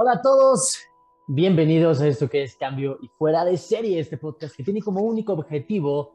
[0.00, 0.78] Hola a todos,
[1.26, 5.00] bienvenidos a esto que es Cambio y Fuera de Serie, este podcast que tiene como
[5.00, 6.14] único objetivo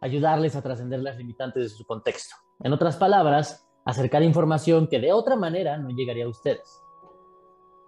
[0.00, 2.36] ayudarles a trascender las limitantes de su contexto.
[2.60, 6.82] En otras palabras, acercar información que de otra manera no llegaría a ustedes.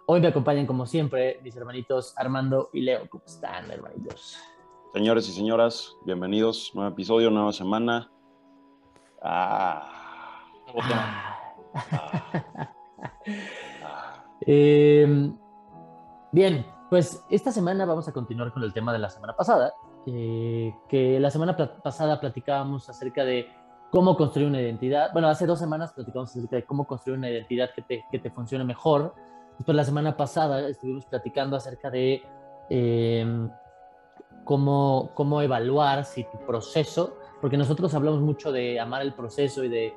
[0.07, 3.09] Hoy me acompañan como siempre mis hermanitos Armando y Leo.
[3.09, 4.37] ¿Cómo están, hermanitos?
[4.93, 6.71] Señores y señoras, bienvenidos.
[6.75, 8.13] Nuevo episodio, nueva semana.
[9.23, 10.45] Ah.
[11.73, 12.71] Ah.
[14.47, 15.33] Eh,
[16.33, 19.73] bien, pues esta semana vamos a continuar con el tema de la semana pasada,
[20.07, 23.49] eh, que la semana pasada platicábamos acerca de
[23.91, 25.13] cómo construir una identidad.
[25.13, 28.31] Bueno, hace dos semanas platicamos acerca de cómo construir una identidad que te, que te
[28.31, 29.15] funcione mejor.
[29.59, 32.23] Después la semana pasada estuvimos platicando acerca de
[32.71, 33.49] eh,
[34.45, 39.69] cómo, cómo evaluar si tu proceso, porque nosotros hablamos mucho de amar el proceso y
[39.69, 39.95] de,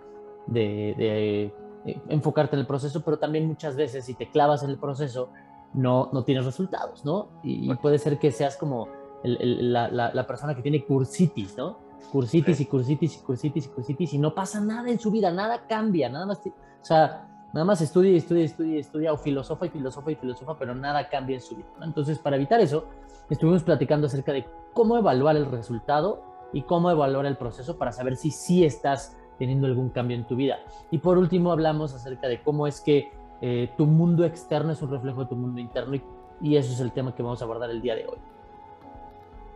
[0.48, 1.53] de, de
[1.86, 5.30] eh, enfocarte en el proceso, pero también muchas veces si te clavas en el proceso
[5.73, 7.30] no, no tienes resultados, ¿no?
[7.44, 8.88] Y, puede ser que seas como
[9.23, 11.80] la, la, persona que tiene cursitis, ¿no?
[12.12, 15.66] Cursitis y cursitis y cursitis y cursitis y no pasa nada en su vida, nada
[15.67, 16.52] cambia, nada más, o
[16.86, 20.75] sea, nada más estudia estudia y estudia estudia o filosofa y filosofa y filosofa, pero
[20.75, 21.86] nada cambia en su vida, ¿no?
[21.86, 22.86] Entonces, para evitar eso,
[23.30, 28.16] estuvimos platicando acerca de cómo evaluar el resultado y cómo evaluar el proceso para saber
[28.16, 30.59] si sí estás teniendo algún cambio en tu vida.
[30.92, 34.92] Y por último hablamos acerca de cómo es que eh, tu mundo externo es un
[34.92, 35.95] reflejo de tu mundo interno
[36.42, 38.17] y, eso es el tema que vamos a abordar el día de hoy.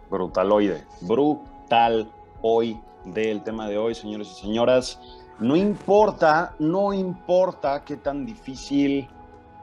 [0.10, 2.10] Brutaloide, brutal
[2.42, 5.00] hoy del tema de hoy, señores y señoras.
[5.40, 9.08] No importa, no importa qué tan difícil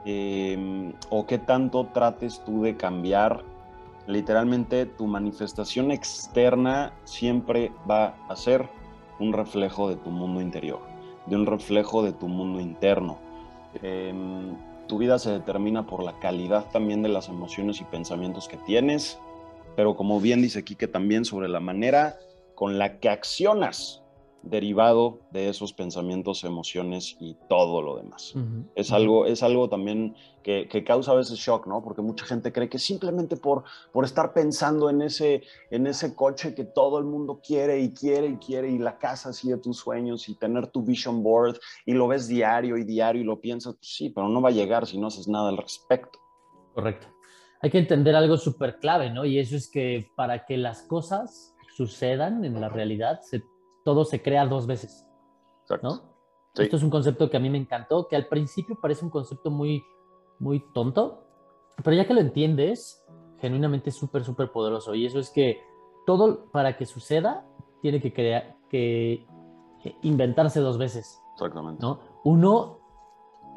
[0.05, 3.43] eh, o qué tanto trates tú de cambiar,
[4.07, 8.69] literalmente tu manifestación externa siempre va a ser
[9.19, 10.79] un reflejo de tu mundo interior,
[11.25, 13.17] de un reflejo de tu mundo interno.
[13.81, 14.55] Em,
[14.87, 19.19] tu vida se determina por la calidad también de las emociones y pensamientos que tienes,
[19.75, 22.17] pero como bien dice Quique también sobre la manera
[22.53, 24.04] con la que accionas
[24.45, 28.33] derivado de esos pensamientos, emociones y todo lo demás.
[28.75, 31.83] es, algo, es algo también que, causa a veces shock, ¿no?
[31.83, 35.41] Porque mucha gente cree que simplemente por, por estar pensando en ese,
[35.71, 39.29] en ese coche que todo el mundo quiere y quiere y quiere y la casa
[39.29, 43.21] así de tus sueños y tener tu vision board y lo ves diario y diario
[43.21, 45.57] y lo piensas, pues sí, pero no va a llegar si no haces nada al
[45.57, 46.19] respecto.
[46.75, 47.07] Correcto.
[47.61, 49.25] Hay que entender algo súper clave, ¿no?
[49.25, 53.43] Y eso es que para que las cosas sucedan en la realidad, se
[53.85, 55.07] todo se crea dos veces.
[55.81, 56.01] ¿no?
[56.55, 59.51] Esto es un concepto que a mí me encantó, que al principio parece un concepto
[59.51, 59.83] muy,
[60.39, 61.23] muy tonto,
[61.83, 63.05] pero ya que lo entiendes,
[63.39, 64.95] genuinamente es súper, súper poderoso.
[64.95, 65.61] Y eso es que
[66.05, 67.45] todo para que suceda
[67.81, 69.27] tiene que, crear, que
[70.01, 71.21] inventarse dos veces.
[71.33, 71.81] Exactamente.
[71.81, 71.99] ¿no?
[72.23, 72.79] Uno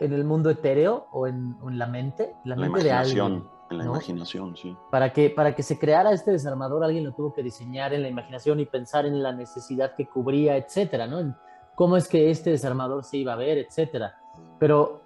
[0.00, 4.56] en el mundo etéreo o en, la mente, la, mente de alguien en la imaginación,
[4.56, 4.76] sí.
[4.90, 8.08] Para que, para que se creara este desarmador, alguien lo tuvo que diseñar en la
[8.08, 11.34] imaginación y pensar en la necesidad que cubría, etcétera, ¿no?
[11.74, 14.16] cómo es que este desarmador se iba a ver, etcétera.
[14.58, 15.02] Pero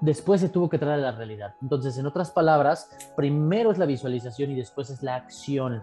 [0.00, 1.54] después se tuvo que traer a la realidad.
[1.62, 5.82] Entonces, en otras palabras, primero es la visualización y después es la acción.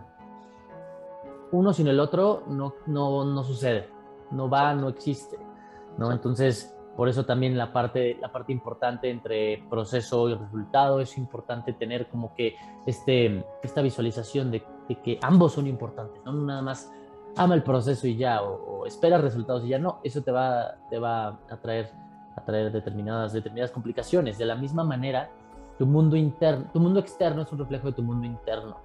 [1.52, 3.90] Uno sin el otro no, no, no sucede,
[4.32, 5.38] no va, no existe,
[5.98, 6.12] ¿no?
[6.12, 11.72] Entonces, por eso también la parte, la parte importante entre proceso y resultado es importante
[11.72, 14.66] tener como que este, esta visualización de,
[15.02, 16.92] que ambos son importantes, no nada más
[17.38, 21.00] ama el proceso y ya, o, espera resultados y ya, no, eso te va, te
[21.00, 21.90] va a traer,
[22.36, 24.38] a traer determinadas, determinadas complicaciones.
[24.38, 25.30] De la misma manera,
[25.78, 28.76] tu mundo, interno, tu mundo externo es un reflejo de tu mundo interno.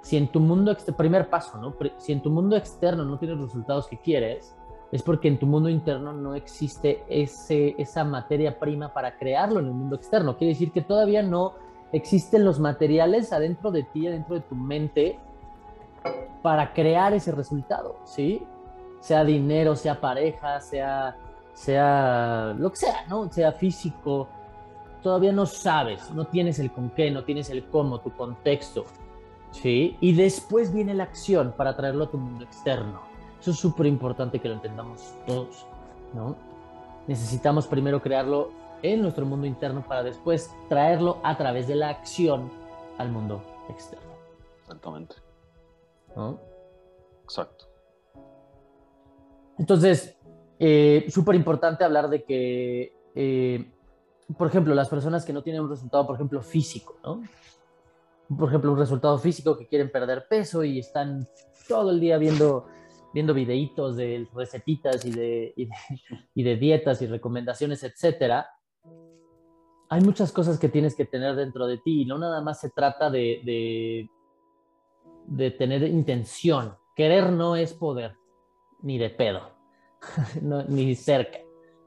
[0.00, 1.74] Si en tu mundo, primer paso, ¿no?
[1.98, 4.56] Si en tu mundo externo no tienes resultados que quieres,
[4.96, 9.66] es porque en tu mundo interno no existe ese, esa materia prima para crearlo en
[9.66, 10.38] el mundo externo.
[10.38, 11.54] Quiere decir que todavía no
[11.92, 15.18] existen los materiales adentro de ti, adentro de tu mente,
[16.40, 18.42] para crear ese resultado, ¿sí?
[19.00, 21.16] Sea dinero, sea pareja, sea,
[21.52, 23.30] sea lo que sea, ¿no?
[23.30, 24.28] Sea físico.
[25.02, 28.86] Todavía no sabes, no tienes el con qué, no tienes el cómo, tu contexto,
[29.50, 29.98] ¿sí?
[30.00, 33.15] Y después viene la acción para traerlo a tu mundo externo.
[33.46, 35.66] Eso es súper importante que lo entendamos todos,
[36.12, 36.34] ¿no?
[37.06, 38.50] Necesitamos primero crearlo
[38.82, 42.50] en nuestro mundo interno para después traerlo a través de la acción
[42.98, 44.10] al mundo externo.
[44.62, 45.14] Exactamente.
[46.16, 46.40] ¿No?
[47.22, 47.66] Exacto.
[49.58, 50.18] Entonces,
[50.58, 53.72] eh, súper importante hablar de que, eh,
[54.36, 57.22] por ejemplo, las personas que no tienen un resultado, por ejemplo, físico, ¿no?
[58.36, 61.28] Por ejemplo, un resultado físico que quieren perder peso y están
[61.68, 62.66] todo el día viendo
[63.16, 65.54] viendo videitos de recetitas y de,
[66.34, 68.46] y de, dietas y recomendaciones, etcétera,
[69.88, 72.68] hay muchas cosas que tienes que tener dentro de ti y no nada más se
[72.68, 74.10] trata de, de,
[75.28, 76.76] de tener intención.
[76.94, 78.18] Querer no es poder,
[78.82, 79.50] ni de pedo,
[80.68, 81.38] ni cerca.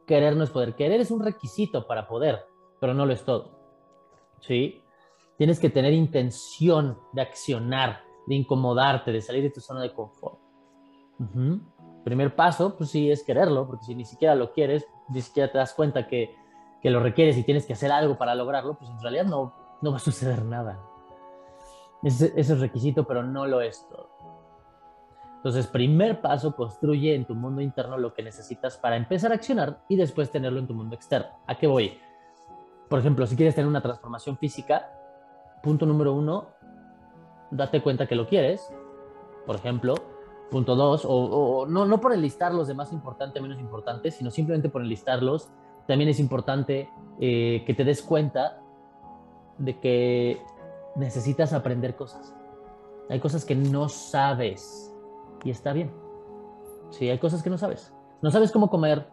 [0.07, 0.73] Querer no es poder.
[0.73, 2.39] Querer es un requisito para poder,
[2.81, 3.51] pero no lo es todo.
[4.39, 4.81] ¿Sí?
[5.37, 10.38] Tienes que tener intención de accionar, de incomodarte, de salir de tu zona de confort.
[12.03, 15.57] Primer paso, pues sí, es quererlo, porque si ni siquiera lo quieres, ni siquiera te
[15.57, 16.35] das cuenta que,
[16.81, 19.91] que lo requieres y tienes que hacer algo para lograrlo, pues en realidad no, no
[19.91, 20.79] va a suceder nada.
[22.01, 24.09] Ese, ese es requisito, pero no lo es todo.
[25.35, 29.79] Entonces, primer paso, construye en tu mundo interno lo que necesitas para empezar a accionar
[29.87, 31.29] y después tenerlo en tu mundo externo.
[31.47, 31.97] ¿A qué voy?
[32.89, 34.91] Por ejemplo, si quieres tener una transformación física,
[35.63, 36.47] punto número uno,
[37.51, 38.69] date cuenta que lo quieres.
[39.45, 39.95] Por ejemplo,
[40.49, 44.81] punto dos, o, no, no por enlistar los demás importantes, menos importantes, sino simplemente por
[44.81, 45.49] enlistarlos,
[45.87, 48.59] también es importante eh, que te des cuenta
[49.57, 50.41] de que
[50.95, 52.33] necesitas aprender cosas.
[53.09, 54.93] Hay cosas que no sabes
[55.43, 55.91] y está bien.
[56.91, 57.93] Sí, hay cosas que no sabes.
[58.21, 59.07] No sabes cómo comer,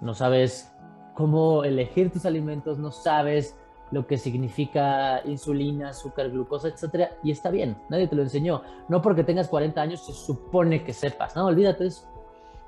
[0.00, 0.72] no sabes
[1.14, 3.56] cómo elegir tus alimentos, no sabes
[3.90, 8.62] lo que significa insulina, azúcar, glucosa, etcétera, y está bien, nadie te lo enseñó.
[8.88, 12.06] No porque tengas 40 años se supone que sepas, no, olvídate eso.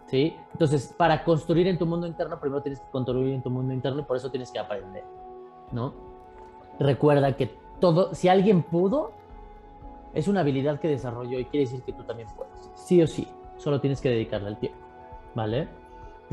[0.07, 0.35] ¿Sí?
[0.53, 4.01] Entonces, para construir en tu mundo interno, primero tienes que construir en tu mundo interno
[4.01, 5.05] y por eso tienes que aprender,
[5.71, 5.93] ¿no?
[6.79, 9.13] Recuerda que todo, si alguien pudo,
[10.15, 12.71] es una habilidad que desarrolló y quiere decir que tú también puedes.
[12.75, 13.29] Sí o sí,
[13.59, 14.79] solo tienes que dedicarle el tiempo,
[15.35, 15.69] ¿vale?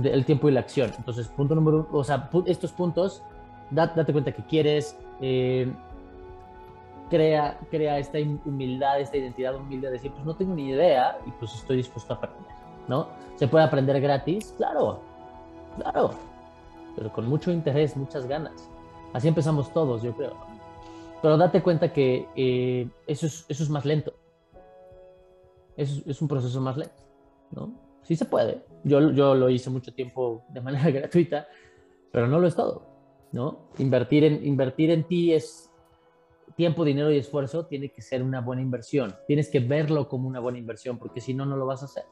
[0.04, 0.92] el tiempo y la acción.
[0.98, 3.24] Entonces, punto número o sea, estos puntos
[3.72, 5.72] date cuenta que quieres, eh,
[7.10, 11.32] crea, crea esta humildad, esta identidad humilde de decir, pues no tengo ni idea y
[11.32, 12.52] pues estoy dispuesto a aprender,
[12.88, 13.08] ¿no?
[13.36, 14.54] ¿Se puede aprender gratis?
[14.58, 15.02] Claro,
[15.78, 16.12] claro,
[16.96, 18.70] pero con mucho interés, muchas ganas.
[19.14, 20.36] Así empezamos todos, yo creo.
[21.22, 24.14] Pero date cuenta que eh, eso, es, eso es más lento.
[25.78, 27.04] Es, es un proceso más lento,
[27.52, 27.72] ¿no?
[28.04, 28.64] Sí se puede.
[28.84, 31.48] Yo, yo lo hice mucho tiempo de manera gratuita,
[32.12, 32.95] pero no lo es todo.
[33.36, 33.68] ¿No?
[33.80, 35.70] Invertir en, invertir en ti es
[36.56, 39.14] tiempo, dinero y esfuerzo, tiene que ser una buena inversión.
[39.28, 42.06] Tienes que verlo como una buena inversión, porque si no, no lo vas a hacer,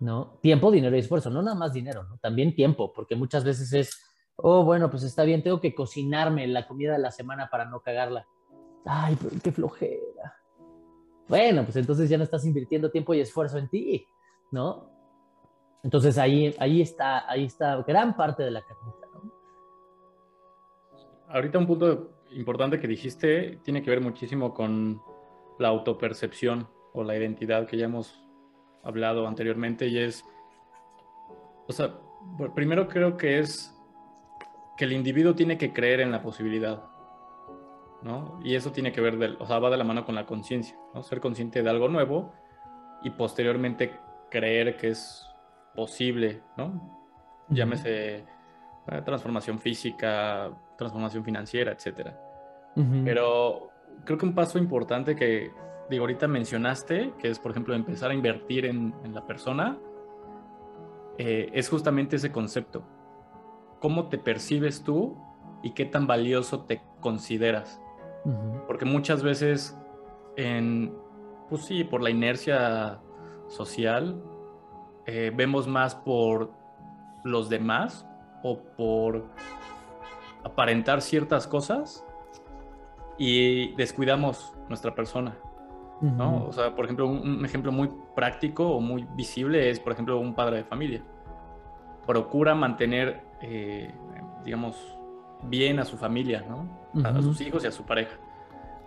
[0.00, 0.36] ¿no?
[0.42, 2.18] Tiempo, dinero y esfuerzo, no nada más dinero, ¿no?
[2.18, 3.98] También tiempo, porque muchas veces es,
[4.36, 7.80] oh, bueno, pues está bien, tengo que cocinarme la comida de la semana para no
[7.80, 8.26] cagarla.
[8.84, 10.36] Ay, pero qué flojera.
[11.26, 14.06] Bueno, pues entonces ya no estás invirtiendo tiempo y esfuerzo en ti,
[14.50, 14.90] ¿no?
[15.82, 18.60] Entonces ahí, ahí, está, ahí está gran parte de la
[21.28, 25.00] ahorita un punto importante que dijiste tiene que ver muchísimo con
[25.58, 28.24] la autopercepción o la identidad que ya hemos
[28.82, 30.24] hablado anteriormente y es,
[31.66, 31.98] o sea,
[32.54, 33.74] primero creo que es
[34.76, 36.84] que el individuo tiene que creer en la posibilidad,
[38.02, 38.40] ¿no?
[38.42, 40.76] Y eso tiene que ver, del, o sea, va de la mano con la conciencia,
[40.94, 41.02] ¿no?
[41.02, 42.32] Ser consciente de algo nuevo
[43.02, 43.98] y posteriormente
[44.30, 45.26] creer que es
[45.74, 47.44] posible, ¿no?
[47.48, 52.18] Llámese eh, transformación física, transformación financiera, etcétera.
[53.04, 53.70] Pero
[54.04, 55.52] creo que un paso importante que,
[55.88, 59.78] digo, ahorita mencionaste, que es, por ejemplo, empezar a invertir en, la persona,
[61.18, 62.84] eh, es justamente ese concepto.
[63.80, 65.16] ¿Cómo te percibes tú
[65.62, 67.80] y qué tan valioso te consideras?
[68.66, 69.78] Porque muchas veces,
[70.36, 70.92] en,
[71.48, 72.98] pues sí, por la inercia
[73.48, 74.20] social,
[75.06, 76.50] eh, vemos más por
[77.22, 78.06] los demás
[78.42, 79.26] o por
[80.44, 82.06] aparentar ciertas cosas
[83.18, 85.36] y descuidamos nuestra persona.
[86.00, 86.46] ¿no?
[86.46, 90.34] O sea, por ejemplo, un, ejemplo muy práctico o muy visible es, por ejemplo, un
[90.34, 91.02] padre de familia.
[92.06, 93.90] Procura mantener, eh,
[94.44, 94.76] digamos,
[95.44, 96.68] bien a su familia, ¿no?
[97.02, 98.16] a, sus hijos y a su pareja.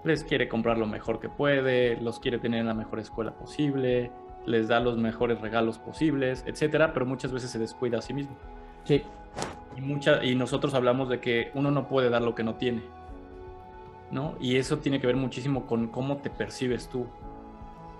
[0.03, 4.11] Les quiere comprar lo mejor que puede, los quiere tener en la mejor escuela posible,
[4.45, 8.35] les da los mejores regalos posibles, etcétera, pero muchas veces se descuida a sí mismo.
[8.83, 9.03] Sí.
[9.77, 12.81] Y, mucha, y nosotros hablamos de que uno no puede dar lo que no tiene.
[14.11, 14.35] ¿no?
[14.39, 17.07] Y eso tiene que ver muchísimo con cómo te percibes tú.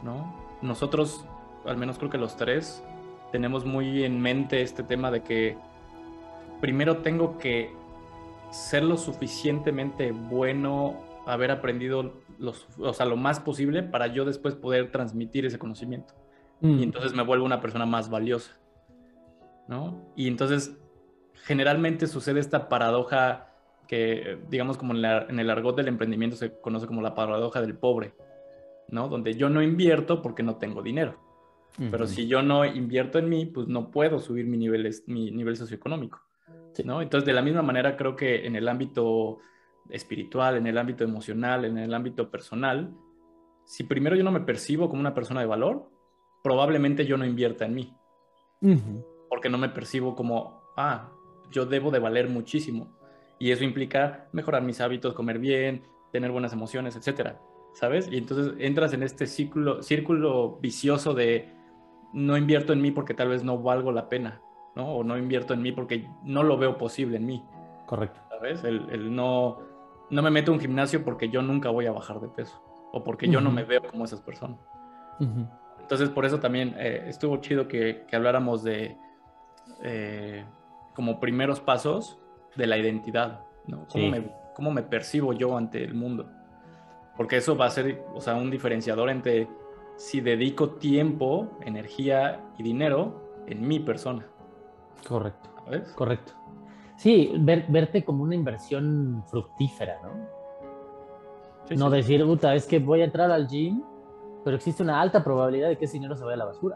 [0.04, 0.34] ¿no?
[0.62, 1.26] Nosotros,
[1.66, 2.84] al menos creo que los tres,
[3.32, 5.58] tenemos muy en mente este tema de que
[6.62, 7.72] primero tengo que
[8.52, 14.56] ser lo suficientemente bueno, haber aprendido los, o sea, lo más posible para yo después
[14.56, 16.14] poder transmitir ese conocimiento.
[16.62, 16.84] Y mm.
[16.84, 18.58] entonces me vuelvo una persona más valiosa.
[19.68, 20.02] ¿no?
[20.16, 20.78] Y entonces
[21.44, 23.53] generalmente sucede esta paradoja
[23.88, 28.13] que, digamos, como en, el argot del emprendimiento se conoce como la paradoja del pobre,
[28.89, 29.08] ¿no?
[29.08, 31.17] Donde yo no invierto porque no tengo dinero.
[31.91, 35.56] Pero si yo no invierto en mí, pues no puedo subir mi nivel, mi nivel
[35.56, 36.20] socioeconómico.
[36.84, 37.01] ¿no?
[37.01, 39.39] Entonces, de la misma manera, creo que en el ámbito
[39.89, 42.94] espiritual, en el ámbito emocional, en el ámbito personal,
[43.65, 45.89] si primero yo no me percibo como una persona de valor,
[46.44, 47.94] probablemente yo no invierta en mí.
[49.29, 51.12] Porque no me percibo como, ah,
[51.51, 52.96] yo debo de valer muchísimo.
[53.39, 57.39] Y eso implica mejorar mis hábitos, comer bien, tener buenas emociones, etcétera.
[57.74, 58.10] ¿Sabes?
[58.12, 61.54] Y entonces entras en este círculo, círculo vicioso de
[62.13, 64.42] no invierto en mí porque tal vez no valgo la pena,
[64.75, 64.96] ¿no?
[64.96, 67.46] O no invierto en mí porque no lo veo posible en mí.
[67.86, 68.20] Correcto.
[68.30, 68.63] ¿Sabes?
[68.63, 69.60] El, no,
[70.10, 72.62] no me meto a un gimnasio porque yo nunca voy a bajar de peso
[72.92, 74.60] o porque yo no me veo como esas personas.
[75.80, 78.98] Entonces, por eso también eh, estuvo chido que, que habláramos de
[79.84, 80.46] eh,
[80.98, 82.18] como primeros pasos
[82.56, 83.86] de la identidad, ¿no?
[83.88, 86.27] ¿Cómo, me, ¿Cómo me percibo yo ante el mundo?
[87.16, 89.48] Porque eso va a ser, o sea, un diferenciador entre
[89.96, 94.25] si dedico tiempo, energía y dinero en mi persona.
[95.08, 95.50] Correcto.
[95.66, 95.92] ¿Sabes?
[95.92, 96.34] Correcto.
[96.96, 101.75] Sí, verte como una inversión fructífera, ¿no?
[101.75, 103.84] no decir, puta, es que voy a entrar al gym,
[104.44, 106.75] pero existe una alta probabilidad de que ese dinero se vaya a la basura.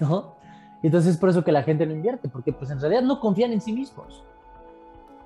[0.00, 0.41] ¿No?
[0.82, 3.20] Y entonces es por eso que la gente no invierte, porque pues en realidad no
[3.20, 4.24] confían en sí mismos.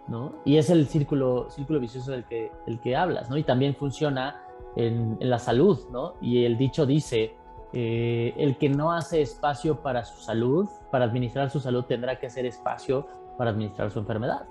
[0.08, 0.32] ¿no?
[0.44, 3.36] Y es el círculo, círculo vicioso del que, el que hablas, ¿no?
[3.36, 4.42] Y también funciona
[4.76, 6.14] en, la salud, ¿no?
[6.20, 7.34] Y el dicho dice,
[7.72, 12.26] eh, el que no hace espacio para su salud, para administrar su salud, tendrá que
[12.26, 14.46] hacer espacio para administrar su enfermedad,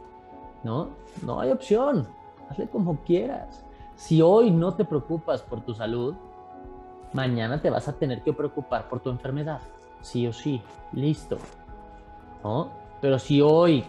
[0.64, 0.90] ¿no?
[1.24, 2.08] No hay opción,
[2.50, 3.66] hazle como quieras.
[3.96, 6.16] Si hoy no te preocupas por tu salud,
[7.14, 9.62] mañana te vas a tener que preocupar por tu enfermedad,
[10.06, 10.62] sí o sí,
[10.94, 11.38] listo,
[12.44, 12.70] ¿no?
[13.02, 13.84] Pero si hoy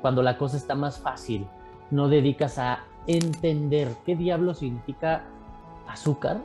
[0.00, 1.46] cuando la cosa está más fácil,
[1.90, 5.24] no dedicas a entender qué diablo significa
[5.88, 6.38] azúcar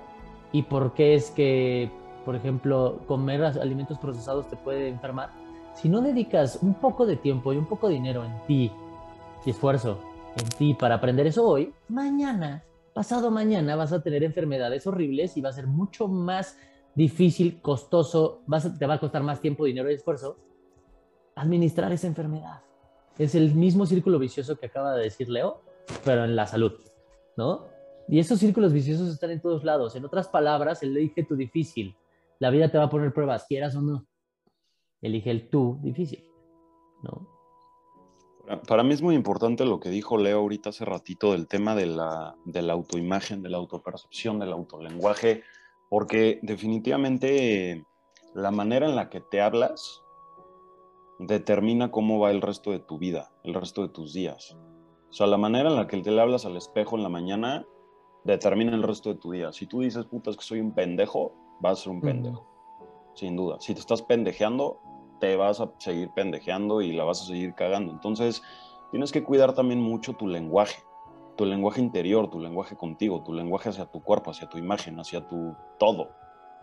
[0.51, 1.91] y por qué es que,
[2.25, 5.29] por ejemplo, comer alimentos procesados te puede enfermar.
[5.75, 8.71] Si no dedicas un poco de tiempo y un poco de dinero en ti
[9.45, 9.99] y esfuerzo
[10.37, 12.63] en ti para aprender eso hoy, mañana,
[12.93, 16.57] pasado mañana vas a tener enfermedades horribles y va a ser mucho más
[16.95, 18.41] difícil, costoso,
[18.77, 20.37] te va a costar más tiempo, dinero y esfuerzo
[21.35, 22.61] administrar esa enfermedad.
[23.17, 25.61] Es el mismo círculo vicioso que acaba de decir Leo,
[26.03, 26.73] pero en la salud,
[27.37, 27.65] ¿no?
[28.07, 29.95] Y esos círculos viciosos están en todos lados.
[29.95, 31.95] En otras palabras, elige tu difícil.
[32.39, 34.05] La vida te va a poner pruebas, quieras o no.
[35.01, 36.23] Elige el tú difícil,
[37.03, 37.29] ¿no?
[38.67, 41.85] Para mí es muy importante lo que dijo Leo ahorita hace ratito del tema de
[41.85, 45.43] la, de la autoimagen, de la autopercepción, del autolenguaje,
[45.93, 47.85] porque definitivamente
[48.33, 50.01] la manera en la que te hablas
[51.19, 54.57] determina cómo va el resto de tu vida, el resto de tus días.
[55.11, 57.67] O sea, la manera en la que te le hablas al espejo en la mañana
[58.23, 59.53] determina el resto de tu día.
[59.53, 62.43] Si tú dices, putas, que soy un pendejo, vas a ser un pendejo.
[63.13, 63.57] Sin duda.
[63.59, 64.79] Si te estás pendejeando,
[65.19, 67.91] te vas a seguir pendejeando y la vas a seguir cagando.
[67.91, 68.41] Entonces,
[68.89, 70.81] tienes que cuidar también mucho tu lenguaje,
[71.35, 75.27] tu lenguaje interior, tu lenguaje contigo, tu lenguaje hacia tu cuerpo, hacia tu imagen, hacia
[75.27, 76.11] tu todo,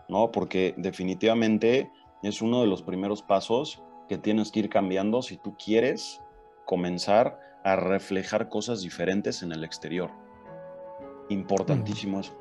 [0.07, 0.31] ¿no?
[0.31, 1.91] Porque definitivamente
[2.23, 6.21] es uno de los primeros pasos que tienes que ir cambiando si tú quieres
[6.65, 10.11] comenzar a reflejar cosas diferentes en el exterior.
[11.29, 12.33] Importantísimo eso.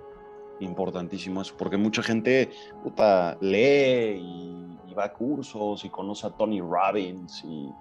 [0.60, 1.54] Importantísimo eso.
[1.56, 2.50] Porque mucha gente
[2.82, 7.72] puta, lee y, va a cursos y conoce a Tony Robbins y,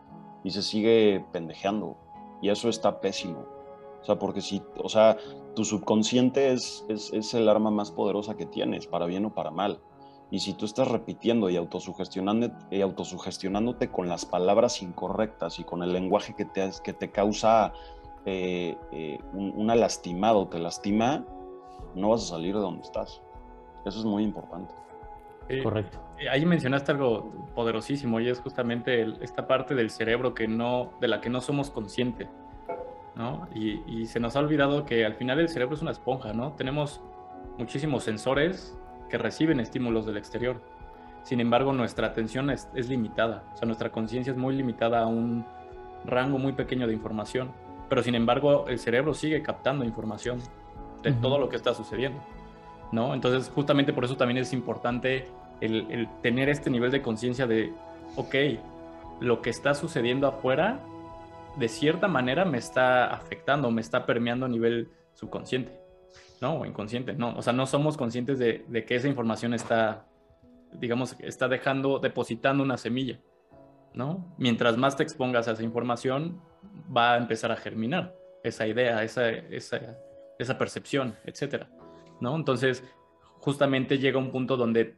[0.49, 1.97] se sigue pendejeando.
[2.41, 3.45] Y eso está pésimo.
[4.01, 5.17] O sea, porque si, o sea,
[5.55, 9.51] tu subconsciente es, es, es el arma más poderosa que tienes, para bien o para
[9.51, 9.79] mal.
[10.31, 15.81] Y si tú estás repitiendo y, autosugestionando, y autosugestionándote con las palabras incorrectas y con
[15.81, 17.73] el lenguaje que te, que te causa
[18.25, 21.25] eh, eh, una lastimada o te lastima,
[21.95, 23.21] no vas a salir de donde estás.
[23.85, 24.73] Eso es muy importante.
[25.63, 25.97] Correcto.
[26.31, 31.21] Ahí mencionaste algo poderosísimo y es justamente esta parte del cerebro que no, de la
[31.21, 32.27] que no somos conscientes.
[33.15, 33.47] ¿No?
[33.53, 36.53] Y, y se nos ha olvidado que al final el cerebro es una esponja, ¿no?
[36.53, 37.01] Tenemos
[37.57, 38.77] muchísimos sensores
[39.09, 40.61] que reciben estímulos del exterior.
[41.23, 45.45] Sin embargo, nuestra atención es, limitada, o sea, nuestra conciencia es muy limitada a un
[46.05, 47.51] rango muy pequeño de información,
[47.89, 50.39] pero sin embargo el cerebro sigue captando información
[51.03, 52.19] de todo lo que está sucediendo,
[52.91, 53.13] ¿no?
[53.13, 55.27] Entonces, justamente por eso también es importante
[55.59, 57.73] el, tener este nivel de conciencia de,
[58.15, 58.35] ok,
[59.19, 60.79] lo que está sucediendo afuera,
[61.59, 65.79] de cierta manera me está afectando, me está permeando a nivel subconsciente.
[66.41, 66.59] ¿no?
[66.59, 67.35] O inconsciente, no.
[67.35, 70.07] O sea, no somos conscientes de, que esa información está,
[70.73, 73.19] digamos, está dejando, depositando una semilla,
[73.93, 74.33] ¿no?
[74.37, 76.41] Mientras más te expongas a esa información,
[76.95, 79.97] va a empezar a germinar esa idea, esa, esa,
[80.37, 81.69] esa percepción, etcétera,
[82.21, 82.35] ¿no?
[82.35, 82.83] Entonces,
[83.39, 84.97] justamente llega un punto donde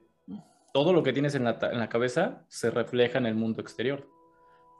[0.74, 4.08] todo lo que tienes en la, en la cabeza se refleja en el mundo exterior.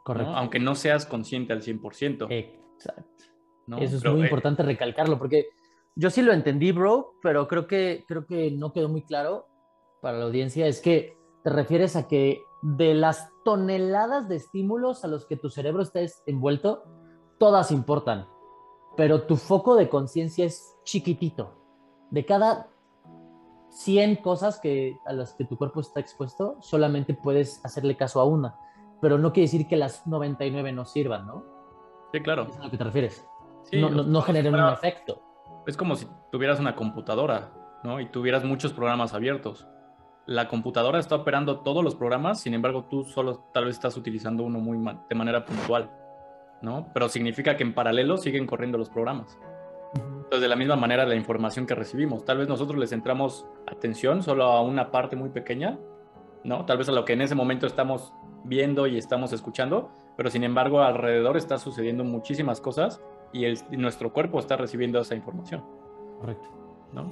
[0.04, 0.34] Correcto.
[0.36, 2.28] Aunque no seas consciente al 100%.
[2.30, 3.26] Exacto.
[3.80, 5.50] Eso es muy eh, importante recalcarlo, porque
[5.96, 9.48] yo sí lo entendí, bro, pero creo que, creo que no quedó muy claro
[10.02, 10.68] para la audiencia.
[10.68, 15.50] Es que te refieres a que de las toneladas de estímulos a los que tu
[15.50, 16.84] cerebro está envuelto,
[17.38, 18.28] todas importan,
[18.96, 21.58] pero tu foco de conciencia es chiquitito.
[22.12, 22.70] De cada
[23.70, 28.26] 100 cosas que, a las que tu cuerpo está expuesto, solamente puedes hacerle caso a
[28.26, 28.56] una,
[29.02, 31.44] pero no quiere decir que las 99 no sirvan, ¿no?
[32.14, 32.48] Sí, claro.
[32.50, 33.26] ¿Es a lo que te refieres?
[33.74, 35.22] no, no, generen un efecto.
[35.66, 37.52] Es como si tuvieras una computadora,
[37.84, 38.00] ¿no?
[38.00, 39.68] Y tuvieras muchos programas abiertos.
[40.26, 44.44] La computadora está operando todos los programas, sin embargo, tú solo tal vez estás utilizando
[44.44, 44.78] uno muy
[45.10, 45.90] de manera puntual,
[46.62, 46.90] ¿no?
[46.94, 49.40] Pero significa que en paralelo siguen corriendo los programas.
[49.96, 54.24] Entonces, de la misma manera, la información que recibimos, tal vez nosotros le centramos atención
[54.24, 55.78] solo a una parte muy pequeña,
[56.44, 56.66] ¿no?
[56.66, 60.44] Tal vez a lo que en ese momento estamos viendo y estamos escuchando, pero sin
[60.44, 63.02] embargo, alrededor está sucediendo muchísimas cosas
[63.34, 63.46] y,
[63.78, 65.64] nuestro cuerpo está recibiendo esa información.
[66.20, 66.50] Correcto.
[66.94, 67.12] ¿No?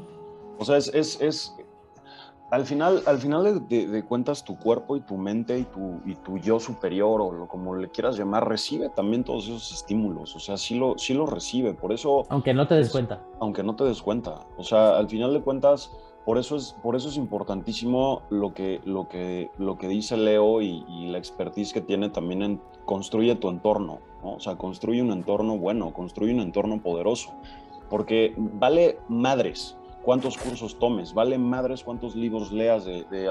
[0.57, 1.55] O sea, es, es, es
[2.51, 6.37] al final, al final de, cuentas, tu cuerpo y tu mente y tu, y tu
[6.39, 10.35] yo superior, o lo, como le quieras llamar, recibe también todos esos estímulos.
[10.35, 11.73] O sea, sí lo, sí lo recibe.
[11.73, 12.25] Por eso.
[12.29, 13.21] Aunque no te des cuenta.
[13.39, 14.47] Aunque no te des cuenta.
[14.57, 15.91] O sea, al final de cuentas,
[16.25, 20.61] por eso es, por eso es importantísimo lo que, lo que, lo que dice Leo
[20.61, 23.99] y, y la expertise que tiene también en construye tu entorno.
[24.23, 27.31] O sea, construye un entorno bueno, construye un entorno poderoso.
[27.87, 33.29] Porque vale madres cuántos cursos tomes, vale madres cuántos libros leas de, de,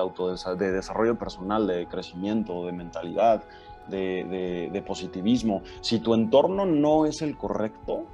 [0.59, 3.43] de desarrollo personal, de crecimiento, de mentalidad,
[3.89, 5.63] de, positivismo.
[5.81, 8.05] Si tu entorno no es el correcto.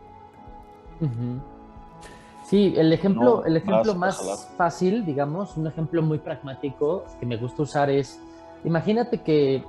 [2.45, 7.63] Sí, el ejemplo, el ejemplo más fácil, digamos, un ejemplo muy pragmático que me gusta
[7.63, 8.21] usar es,
[8.65, 9.65] imagínate que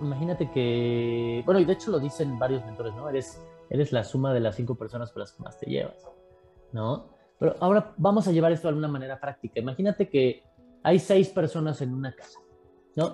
[0.00, 3.08] imagínate que, bueno, y de hecho lo dicen varios mentores, ¿no?
[3.08, 6.06] Eres, eres la suma de las cinco personas con las que más te llevas,
[6.72, 7.08] ¿no?
[7.38, 9.60] Pero ahora vamos a llevar esto de alguna manera práctica.
[9.60, 10.44] Imagínate que
[10.82, 12.38] hay seis personas en una casa,
[12.96, 13.12] ¿no?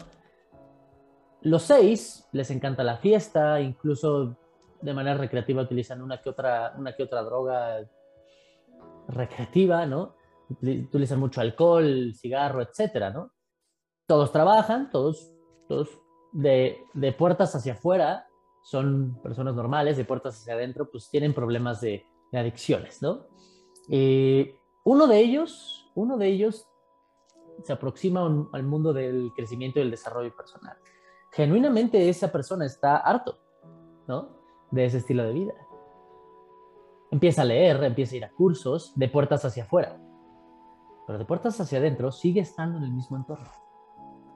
[1.43, 4.37] Los seis les encanta la fiesta, incluso
[4.81, 7.81] de manera recreativa utilizan una que otra, una que otra droga
[9.09, 10.17] recreativa, ¿no?
[10.51, 13.33] Utilizan mucho alcohol, cigarro, etcétera, ¿no?
[14.07, 15.33] Todos trabajan, todos,
[15.69, 15.99] todos
[16.33, 18.27] de, puertas hacia afuera
[18.63, 23.27] son personas normales, de puertas hacia adentro, pues tienen problemas de, adicciones, ¿no?
[23.89, 26.67] Eh, uno de ellos, uno de ellos
[27.63, 30.77] se aproxima al mundo del crecimiento y el desarrollo personal.
[31.31, 33.39] Genuinamente esa persona está harto,
[34.09, 34.37] ¿no?
[34.73, 35.55] De ese estilo de vida.
[37.15, 39.97] Empieza a leer, empieza a ir a cursos de puertas hacia afuera,
[41.07, 43.49] pero de puertas hacia adentro sigue estando en el mismo entorno.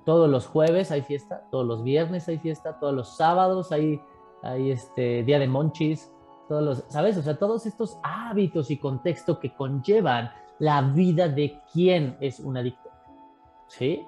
[0.05, 4.01] Todos los jueves hay fiesta, todos los viernes hay fiesta, todos los sábados hay,
[4.45, 6.13] hay este día de monchis,
[6.49, 7.19] todos los, ¿sabes?
[7.19, 12.59] O sea, todos estos hábitos y contexto que conllevan la vida de quien es un
[12.59, 12.91] adicto.
[13.67, 14.07] ¿Sí?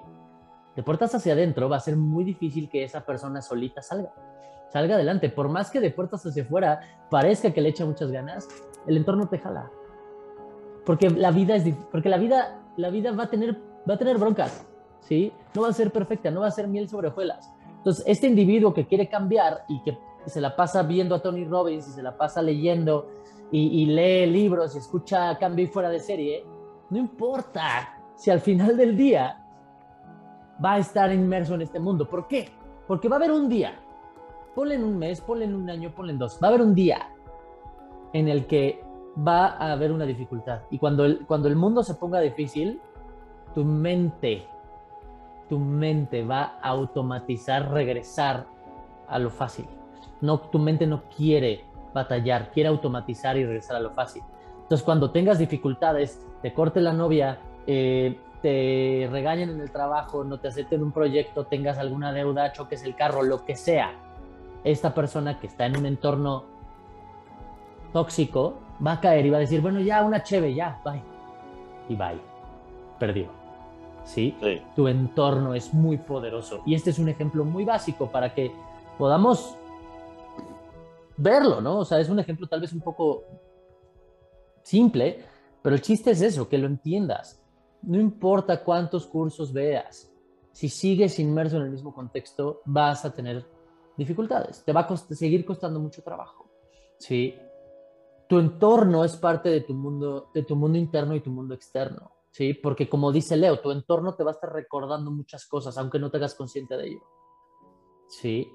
[0.77, 4.13] De puertas hacia adentro va a ser muy difícil que esa persona solita salga.
[4.71, 5.29] Salga adelante.
[5.29, 8.47] Por más que de puertas hacia afuera parezca que le echa muchas ganas,
[8.87, 9.69] el entorno te jala.
[10.85, 13.57] Porque la vida es porque la vida la vida va a tener
[13.89, 14.65] va a tener broncas.
[15.01, 15.33] ¿sí?
[15.53, 17.51] No va a ser perfecta, no va a ser miel sobre hojuelas.
[17.77, 21.87] Entonces, este individuo que quiere cambiar y que se la pasa viendo a Tony Robbins
[21.87, 23.09] y se la pasa leyendo
[23.51, 26.45] y, lee libros y escucha cambio y fuera de serie,
[26.89, 29.43] no importa si al final del día
[30.63, 32.07] va a estar inmerso en este mundo.
[32.07, 32.49] ¿Por qué?
[32.87, 33.73] Porque va a haber un día,
[34.55, 36.75] ponle en un mes, ponle en un año, ponle en dos, va a haber un
[36.75, 37.09] día
[38.13, 38.83] en el que
[39.17, 40.61] va a haber una dificultad.
[40.69, 42.79] Y cuando el, cuando el mundo se ponga difícil,
[43.53, 44.47] tu mente
[45.51, 48.45] tu mente va a automatizar regresar
[49.09, 49.65] a lo fácil.
[50.21, 54.23] No, tu mente no quiere batallar, quiere automatizar y regresar a lo fácil.
[54.61, 60.39] Entonces, cuando tengas dificultades, te corte la novia, eh, te regañen en el trabajo, no
[60.39, 63.91] te acepten un proyecto, tengas alguna deuda, choques el carro, lo que sea,
[64.63, 66.45] esta persona que está en un entorno
[67.93, 71.01] tóxico va a caer y va a decir, bueno, ya una cheve, ya, bye.
[71.89, 72.19] Y bye.
[72.99, 73.41] Perdió.
[74.03, 74.35] ¿sí?
[74.75, 76.61] Tu entorno es muy poderoso.
[76.65, 78.51] Y este es un ejemplo muy básico para que
[78.97, 79.55] podamos
[81.17, 81.79] verlo, ¿no?
[81.79, 83.23] O sea, es un ejemplo tal vez un poco
[84.63, 85.23] simple,
[85.61, 87.41] pero el chiste es eso, que lo entiendas.
[87.81, 90.11] No importa cuántos cursos veas,
[90.51, 93.45] si sigues inmerso en el mismo contexto, vas a tener
[94.01, 96.49] dificultades, te va a seguir costando mucho trabajo,
[96.97, 97.35] ¿sí?
[98.27, 102.11] Tu entorno es parte de tu mundo, de tu mundo interno y tu mundo externo.
[102.31, 102.53] ¿sí?
[102.53, 106.09] Porque como dice Leo, tu entorno te va a estar recordando muchas cosas, aunque no
[106.09, 107.03] te hagas consciente de ello,
[108.07, 108.49] ¿sí?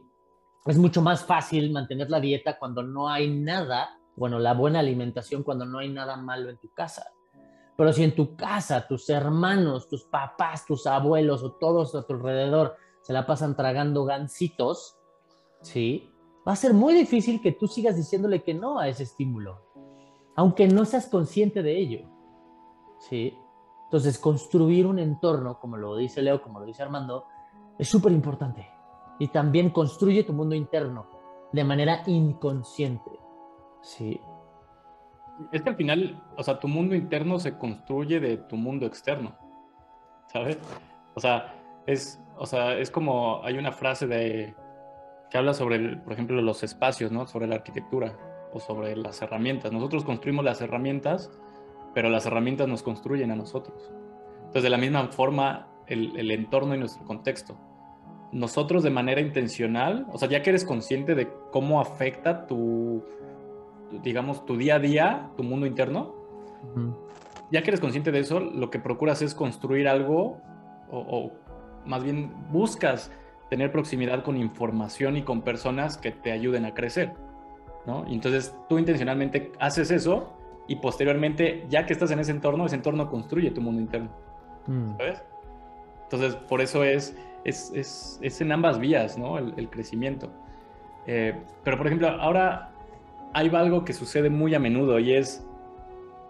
[0.66, 5.42] es mucho más fácil mantener la dieta cuando no hay nada, bueno, la buena alimentación
[5.42, 7.12] cuando no hay nada malo en tu casa.
[7.76, 12.14] Pero si en tu casa tus hermanos, tus papás, tus abuelos o todos a tu
[12.14, 14.96] alrededor se la pasan tragando gancitos,
[15.66, 16.12] ¿sí?
[16.46, 19.62] Va a ser muy difícil que tú sigas diciéndole que no a ese estímulo,
[20.36, 22.08] aunque no seas consciente de ello,
[23.00, 23.36] ¿sí?
[23.84, 27.26] Entonces, construir un entorno, como lo dice Leo, como lo dice Armando,
[27.78, 28.68] es súper importante.
[29.18, 31.06] Y también construye tu mundo interno
[31.52, 33.10] de manera inconsciente,
[33.80, 34.20] ¿sí?
[35.52, 39.36] Es que al final, o sea, tu mundo interno se construye de tu mundo externo,
[40.26, 40.58] ¿sabes?
[41.14, 41.54] O sea,
[41.86, 44.54] es, o sea, es como, hay una frase de,
[45.30, 47.26] que habla sobre, por ejemplo, los espacios, ¿no?
[47.26, 48.16] Sobre la arquitectura
[48.52, 49.72] o sobre las herramientas.
[49.72, 51.30] Nosotros construimos las herramientas,
[51.94, 53.92] pero las herramientas nos construyen a nosotros.
[54.38, 57.56] Entonces, de la misma forma, el, el entorno y nuestro contexto.
[58.32, 63.02] Nosotros de manera intencional, o sea, ya que eres consciente de cómo afecta tu,
[64.02, 66.14] digamos, tu día a día, tu mundo interno,
[67.50, 70.40] ya que eres consciente de eso, lo que procuras es construir algo,
[70.90, 71.32] o,
[71.84, 73.12] más bien buscas
[73.50, 77.14] tener proximidad con información y con personas que te ayuden a crecer,
[77.86, 78.04] ¿no?
[78.08, 80.32] Y entonces tú intencionalmente haces eso
[80.66, 84.10] y posteriormente, ya que estás en ese entorno, ese entorno construye tu mundo interno,
[84.66, 84.96] mm.
[84.96, 85.22] ¿sabes?
[86.04, 89.38] Entonces, por eso es, es, es, es en ambas vías, ¿no?
[89.38, 90.30] El, crecimiento.
[91.06, 92.70] Eh, pero, por ejemplo, ahora
[93.32, 95.46] hay algo que sucede muy a menudo y es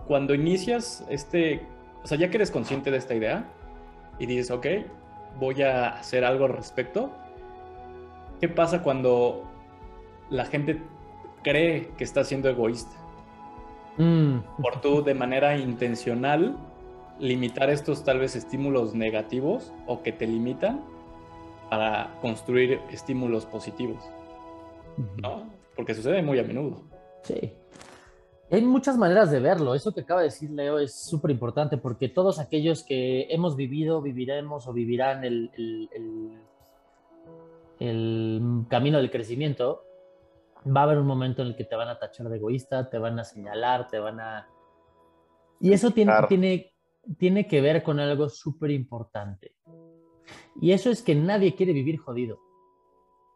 [0.07, 1.66] cuando inicias este,
[2.07, 3.44] o sea, ya que eres consciente de esta idea
[4.20, 4.66] y dices, ok,
[5.38, 7.11] voy a hacer algo al respecto,
[8.40, 9.44] ¿qué pasa cuando
[10.31, 10.81] la gente
[11.42, 12.96] cree que está siendo egoísta?
[13.99, 14.38] Mm.
[14.61, 16.57] Por tú de manera intencional
[17.18, 20.85] limitar estos tal vez estímulos negativos o que te limitan
[21.70, 24.03] para construir estímulos positivos.
[25.22, 25.44] ¿no?
[25.75, 26.83] Porque sucede muy a menudo.
[27.22, 27.53] Sí.
[28.50, 29.74] Hay muchas maneras de verlo.
[29.74, 34.00] Eso que acaba de decir Leo es súper importante porque todos aquellos que hemos vivido,
[34.00, 35.50] viviremos o vivirán el,
[37.78, 39.82] el, camino del crecimiento,
[40.64, 42.98] va a haber un momento en el que te van a tachar de egoísta, te
[42.98, 44.48] van a señalar, te van a...
[45.61, 46.72] Y eso tiene, tiene,
[47.18, 49.54] tiene que ver con algo súper importante.
[50.61, 52.38] Y eso es que nadie quiere vivir jodido.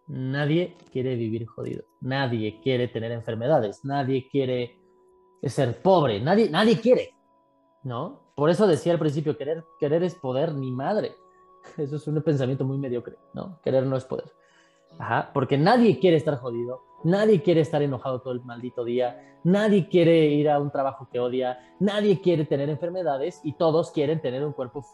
[0.07, 4.80] Nadie quiere vivir jodido, nadie quiere tener enfermedades, nadie quiere
[5.49, 7.15] ser pobre, nadie, nadie quiere,
[7.83, 8.21] ¿no?
[8.35, 11.15] Por eso decía al principio, querer, querer es poder, ni madre.
[11.77, 13.59] Eso es un pensamiento muy mediocre, ¿no?
[13.63, 14.33] Querer no es poder.
[14.99, 19.89] Ajá, porque nadie quiere estar jodido, nadie quiere estar enojado todo el maldito día, nadie
[19.89, 24.45] quiere ir a un trabajo que odia, nadie quiere tener enfermedades y todos quieren tener
[24.45, 24.85] un cuerpo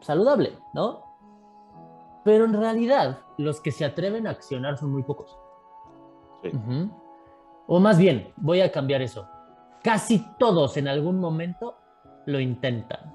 [0.00, 1.04] saludable, ¿no?
[2.24, 5.38] Pero en realidad, los que se atreven a accionar son muy pocos.
[7.66, 9.28] O más bien, voy a cambiar eso.
[9.82, 11.76] Casi todos en algún momento
[12.26, 13.14] lo intentan.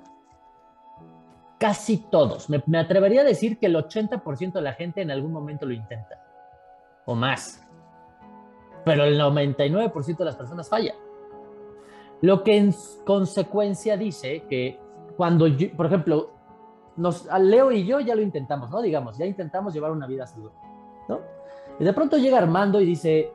[1.57, 2.49] Casi todos.
[2.49, 6.21] Me, atrevería a decir que el 80% de la gente en algún momento lo intenta.
[7.05, 7.65] O más.
[8.83, 10.93] Pero el 99% de las personas falla.
[12.21, 12.73] Lo que en
[13.05, 14.79] consecuencia dice que
[15.15, 15.45] cuando,
[15.75, 16.31] por ejemplo,
[16.95, 18.81] nos, Leo y yo ya lo intentamos, ¿no?
[18.81, 20.59] Digamos, ya intentamos llevar una vida saludable,
[21.07, 21.19] ¿no?
[21.79, 23.33] Y de pronto llega Armando y dice,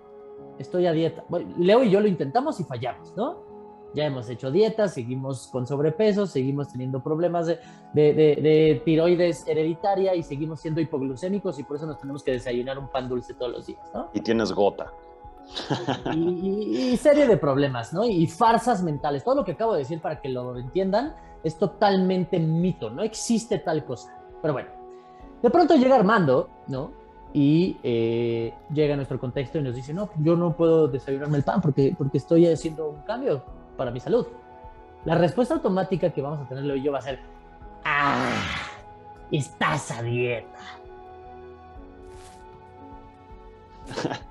[0.59, 1.25] estoy a dieta.
[1.59, 3.49] Leo y yo lo intentamos y fallamos, ¿no?
[3.95, 7.59] Ya hemos hecho dietas, seguimos con sobrepeso, seguimos teniendo problemas de,
[7.95, 12.89] de, tiroides hereditaria y seguimos siendo hipoglucémicos y por eso nos tenemos que desayunar un
[12.89, 14.11] pan dulce todos los días, ¿no?
[14.13, 14.93] Y tienes gota.
[16.15, 18.05] Y, y, serie de problemas, ¿no?
[18.05, 19.25] Y farsas mentales.
[19.25, 23.59] Todo lo que acabo de decir para que lo entiendan es totalmente mito, no existe
[23.59, 24.15] tal cosa.
[24.43, 24.69] Pero bueno,
[25.43, 26.93] de pronto llega Armando, ¿no?
[27.33, 31.45] Y eh, llega a nuestro contexto y nos dice, no, yo no puedo desayunarme el
[31.45, 33.43] pan porque, porque estoy haciendo un cambio
[33.77, 34.27] para mi salud.
[35.05, 37.21] La respuesta automática que vamos a tenerlo yo va a ser,
[37.85, 38.43] ah,
[39.31, 40.59] estás a dieta.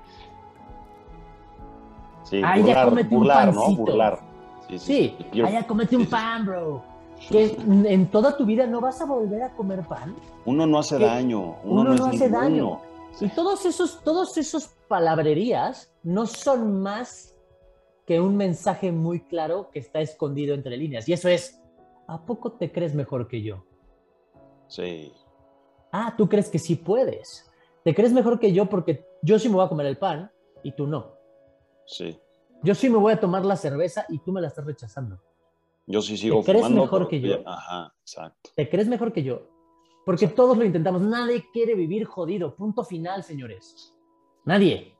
[2.24, 3.70] Sí, Ay, ya comete un pancito.
[3.70, 3.74] ¿no?
[3.74, 4.18] Burlar.
[4.68, 5.40] Sí, sí, sí.
[5.40, 6.82] Ay, ya comete un pan, bro
[7.30, 10.14] que en toda tu vida no vas a volver a comer pan.
[10.44, 11.56] Uno no hace daño.
[11.64, 12.80] Uno, no, hace daño.
[13.20, 17.36] Y todos esos, todos esos palabrerías no son más
[18.06, 21.08] que un mensaje muy claro que está escondido entre líneas.
[21.08, 21.60] Y eso es,
[22.06, 23.64] ¿a poco te crees mejor que yo?
[24.68, 25.12] Sí.
[25.90, 27.50] Ah, tú crees que sí puedes.
[27.84, 30.30] Te crees mejor que yo porque yo sí me voy a comer el pan
[30.62, 31.12] y tú no.
[31.86, 32.18] Sí.
[32.62, 35.20] Yo sí me voy a tomar la cerveza y tú me la estás rechazando.
[35.86, 37.42] Yo sí sigo ¿Te crees mejor que yo?
[37.46, 38.50] Ajá, exacto.
[38.54, 39.48] ¿Te crees mejor que yo?
[40.08, 41.02] Porque todos lo intentamos.
[41.02, 42.56] Nadie quiere vivir jodido.
[42.56, 43.94] Punto final, señores.
[44.46, 44.96] Nadie.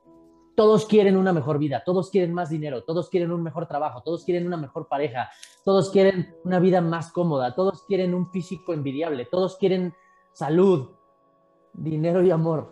[0.55, 4.23] Todos quieren una mejor vida, todos quieren más dinero, todos quieren un mejor trabajo, todos
[4.23, 5.31] quieren una mejor pareja,
[5.65, 9.95] todos quieren una vida más cómoda, todos quieren un físico envidiable, todos quieren
[10.31, 10.91] salud,
[11.73, 12.69] dinero y amor.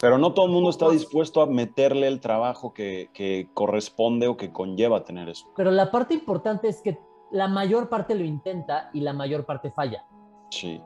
[0.00, 4.36] Pero no todo el mundo está dispuesto a meterle el trabajo que, que corresponde o
[4.36, 5.46] que conlleva tener eso.
[5.54, 6.98] Pero la parte importante es que
[7.30, 10.04] la mayor parte lo intenta y la mayor parte falla.
[10.52, 10.82] Sí.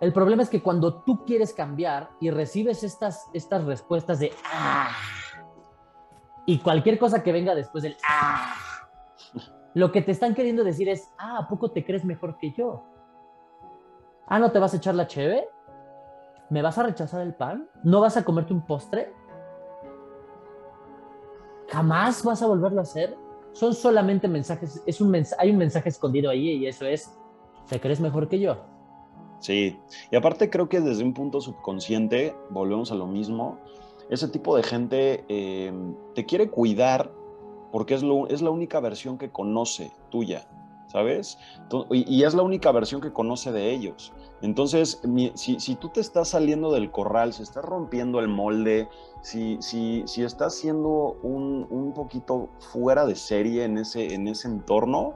[0.00, 4.90] El problema es que cuando tú quieres cambiar y recibes estas, estas respuestas de ah,
[6.46, 8.54] y cualquier cosa que venga después del ah,
[9.74, 12.82] lo que te están queriendo decir es, ah, ¿a poco te crees mejor que yo?
[14.26, 15.46] Ah, ¿no te vas a echar la cheve?
[16.48, 17.68] ¿Me vas a rechazar el pan?
[17.82, 19.12] ¿No vas a comerte un postre?
[21.68, 23.18] ¿Jamás vas a volverlo a hacer?
[23.52, 27.14] Son solamente mensajes, es un hay un mensaje escondido ahí y eso es,
[27.68, 28.73] ¿te crees mejor que yo?
[29.40, 29.78] Sí,
[30.10, 33.58] y aparte creo que desde un punto subconsciente, volvemos a lo mismo,
[34.10, 35.72] ese tipo de gente eh,
[36.14, 37.10] te quiere cuidar
[37.72, 40.46] porque es, lo, es la única versión que conoce tuya,
[40.86, 41.38] ¿sabes?
[41.90, 44.12] Y, es la única versión que conoce de ellos.
[44.42, 45.00] Entonces,
[45.34, 48.88] si, tú te estás saliendo del corral, si estás rompiendo el molde,
[49.22, 54.46] si, si, si estás siendo un, un, poquito fuera de serie en ese, en ese
[54.46, 55.14] entorno,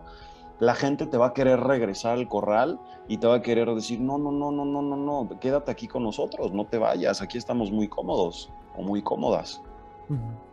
[0.61, 4.01] la gente te va a querer regresar al corral y te va a querer decir,
[4.01, 7.38] no, no, no, no, no, no, no, quédate aquí con nosotros, no te vayas, aquí
[7.38, 9.62] estamos muy cómodos o muy cómodas.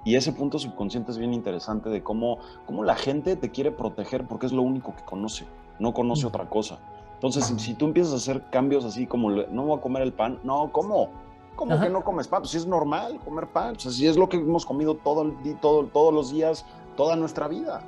[0.04, 4.28] Y ese punto subconsciente es bien interesante de cómo, cómo la gente te quiere proteger
[4.28, 5.46] porque es lo único que conoce,
[5.80, 6.78] no conoce otra cosa.
[7.14, 10.40] Entonces, si, tú empiezas a hacer cambios así como, no voy a comer el pan,
[10.44, 11.10] no, ¿cómo?
[11.56, 12.42] ¿Cómo que no comes pan?
[12.42, 15.34] Pues si es normal comer pan, o sea, si es lo que hemos comido todo,
[15.62, 16.66] todo, todos los días,
[16.98, 17.82] toda nuestra vida.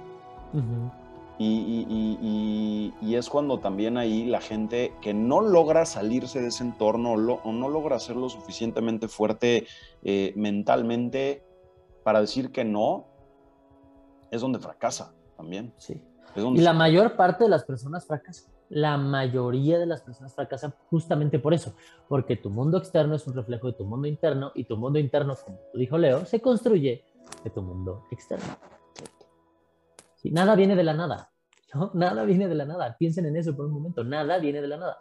[1.40, 7.52] Y, es cuando también ahí la gente que no logra salirse de ese entorno o,
[7.52, 9.66] no logra ser lo suficientemente fuerte
[10.04, 11.44] eh, mentalmente
[12.04, 13.08] para decir que no,
[14.30, 15.74] es donde fracasa también.
[15.78, 16.02] Sí.
[16.36, 18.52] y la mayor parte de las personas fracasan.
[18.70, 21.74] La mayoría de las personas fracasan justamente por eso,
[22.10, 25.36] porque tu mundo externo es un reflejo de tu mundo interno y tu mundo interno,
[25.44, 27.04] como dijo Leo, se construye
[27.44, 28.58] de tu mundo externo
[30.32, 31.32] nada viene de la nada,
[31.74, 31.92] ¿no?
[31.94, 32.96] Nada viene de la nada.
[32.98, 34.04] Piensen en eso por un momento.
[34.04, 34.98] Nada viene de la nada.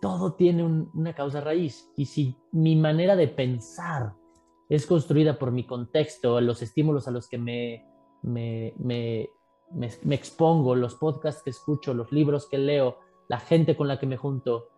[0.00, 1.90] Todo tiene una causa raíz.
[1.96, 4.14] Y si mi manera de pensar
[4.68, 7.86] es construida por mi contexto, los estímulos a los que me,
[8.22, 9.28] me,
[10.10, 12.98] expongo, los podcasts que escucho, los libros que leo,
[13.28, 14.68] la gente con la que me junto,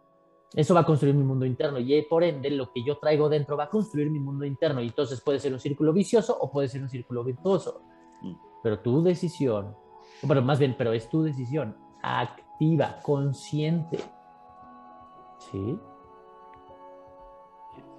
[0.55, 3.57] eso va a construir mi mundo interno y por ende lo que yo traigo dentro
[3.57, 6.69] va a construir mi mundo interno y entonces puede ser un círculo vicioso o puede
[6.69, 7.83] ser un círculo virtuoso
[8.65, 9.77] pero tu decisión,
[10.27, 13.99] pero más bien, pero es tu decisión activa, consciente.
[15.39, 15.79] ¿Sí?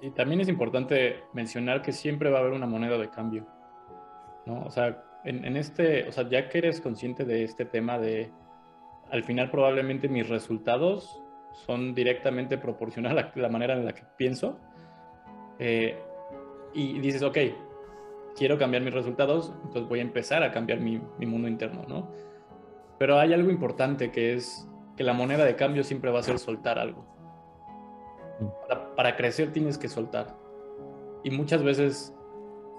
[0.02, 3.46] Y también es importante mencionar que siempre va a haber una moneda de cambio,
[4.44, 4.64] ¿no?
[4.64, 8.32] O sea, en, este, o sea, ya que eres consciente de este tema de,
[9.12, 11.22] al final probablemente mis resultados
[11.64, 14.58] son directamente proporcionales a la, manera en la que pienso,
[15.60, 15.96] eh,
[16.74, 17.38] y dices, ok,
[18.36, 22.08] quiero cambiar mis resultados, entonces voy a empezar a cambiar mi, mundo interno, ¿no?
[22.98, 26.38] Pero hay algo importante que es que la moneda de cambio siempre va a ser
[26.38, 27.04] soltar algo.
[28.96, 30.34] Para, crecer tienes que soltar.
[31.24, 32.14] Y muchas veces,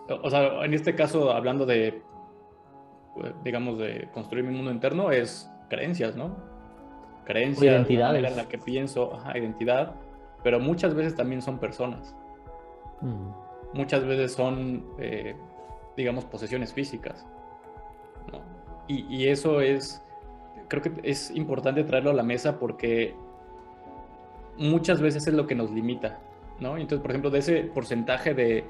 [0.08, 2.02] o sea, en este caso, hablando de,
[3.44, 6.36] digamos, de construir mi mundo interno, es creencias, ¿no?
[7.26, 8.24] Creencias, identidades.
[8.24, 9.96] en la que pienso, ajá, identidad,
[10.44, 12.16] pero muchas veces también son personas.
[13.02, 15.36] Mm muchas veces son, eh,
[15.98, 17.26] digamos, posesiones físicas.
[18.88, 20.02] Y, eso es,
[20.70, 23.14] creo que es importante traerlo a la mesa porque
[24.58, 26.20] muchas veces es lo que nos limita,
[26.62, 26.78] ¿no?
[26.78, 28.64] Entonces, por ejemplo, de ese porcentaje de,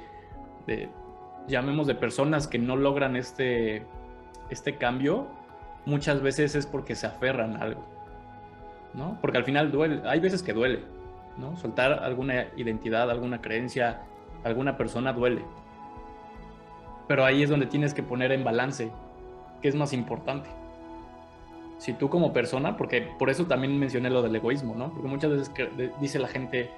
[1.47, 3.85] llamemos de personas que no logran este,
[4.49, 5.27] este cambio,
[5.85, 7.83] muchas veces es porque se aferran a algo,
[8.95, 9.19] ¿no?
[9.21, 10.81] Porque al final duele, hay veces que duele,
[11.37, 11.55] ¿no?
[11.57, 14.01] Soltar alguna identidad, alguna creencia,
[14.43, 15.43] alguna persona duele.
[17.07, 18.91] Pero ahí es donde tienes que poner en balance
[19.61, 20.49] qué es más importante.
[21.77, 24.91] Si tú como persona, porque por eso también mencioné lo del egoísmo, ¿no?
[24.93, 25.51] Porque muchas veces
[26.01, 26.71] dice la gente,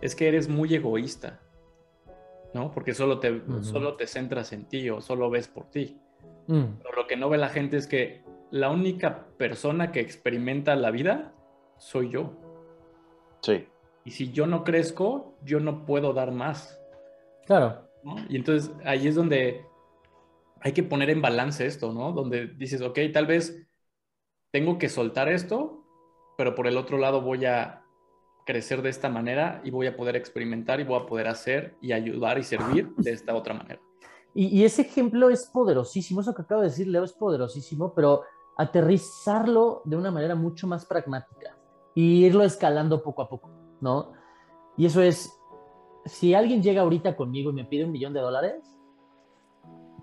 [0.00, 1.40] es que eres muy egoísta,
[2.52, 2.70] ¿no?
[2.70, 5.98] Porque solo te, solo te centras en ti o solo ves por ti.
[6.46, 6.64] Mm.
[6.82, 10.92] Pero lo que no ve la gente es que la única persona que experimenta la
[10.92, 11.32] vida
[11.78, 12.32] soy yo.
[13.42, 13.66] Sí.
[14.04, 16.80] Y si yo no crezco, yo no puedo dar más.
[17.46, 17.88] Claro.
[18.28, 19.64] Y entonces ahí es donde
[20.64, 22.12] hay que poner en balance esto, ¿no?
[22.12, 23.54] Donde dices, ok, tal vez
[24.50, 25.84] tengo que soltar esto,
[26.38, 27.84] pero por el otro lado voy a
[28.46, 31.92] crecer de esta manera y voy a poder experimentar y voy a poder hacer y
[31.92, 33.80] ayudar y servir de esta otra manera.
[34.34, 38.22] Y, ese ejemplo es poderosísimo, eso que acabo de decir, Leo, es poderosísimo, pero
[38.56, 41.56] aterrizarlo de una manera mucho más pragmática
[41.94, 43.50] y irlo escalando poco a poco,
[43.80, 44.12] ¿no?
[44.76, 45.30] Y eso es,
[46.06, 48.73] si alguien llega ahorita conmigo y me pide un millón de dólares,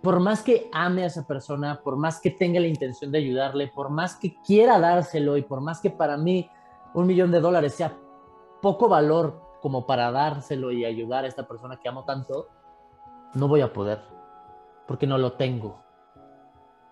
[0.02, 3.68] por más que ame a esa persona, por más que tenga la intención de ayudarle,
[3.68, 6.50] por más que quiera dárselo y por más que para mí
[6.94, 7.98] un millón de dólares sea
[8.62, 12.48] poco valor como para dárselo y ayudar a esta persona que amo tanto,
[13.36, 14.02] no voy a poder,
[14.88, 15.84] porque no lo tengo.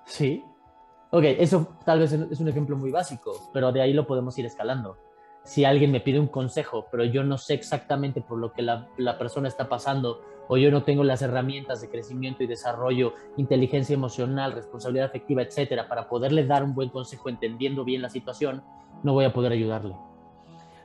[0.05, 0.43] ¿Sí?
[1.11, 4.45] Ok, eso tal vez es un ejemplo muy básico, pero de ahí lo podemos ir
[4.45, 4.97] escalando.
[5.43, 8.87] Si alguien me pide un consejo, pero yo no sé exactamente por lo que la,
[9.17, 14.53] persona está pasando, o yo no tengo las herramientas de crecimiento y desarrollo, inteligencia emocional,
[14.53, 18.63] responsabilidad afectiva, etcétera, para poderle dar un buen consejo entendiendo bien la situación,
[19.03, 19.95] no voy a poder ayudarle.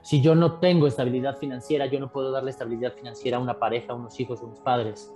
[0.02, 3.92] Si yo no tengo estabilidad financiera, yo no puedo darle estabilidad financiera a una pareja,
[3.92, 5.14] a unos hijos, a unos padres.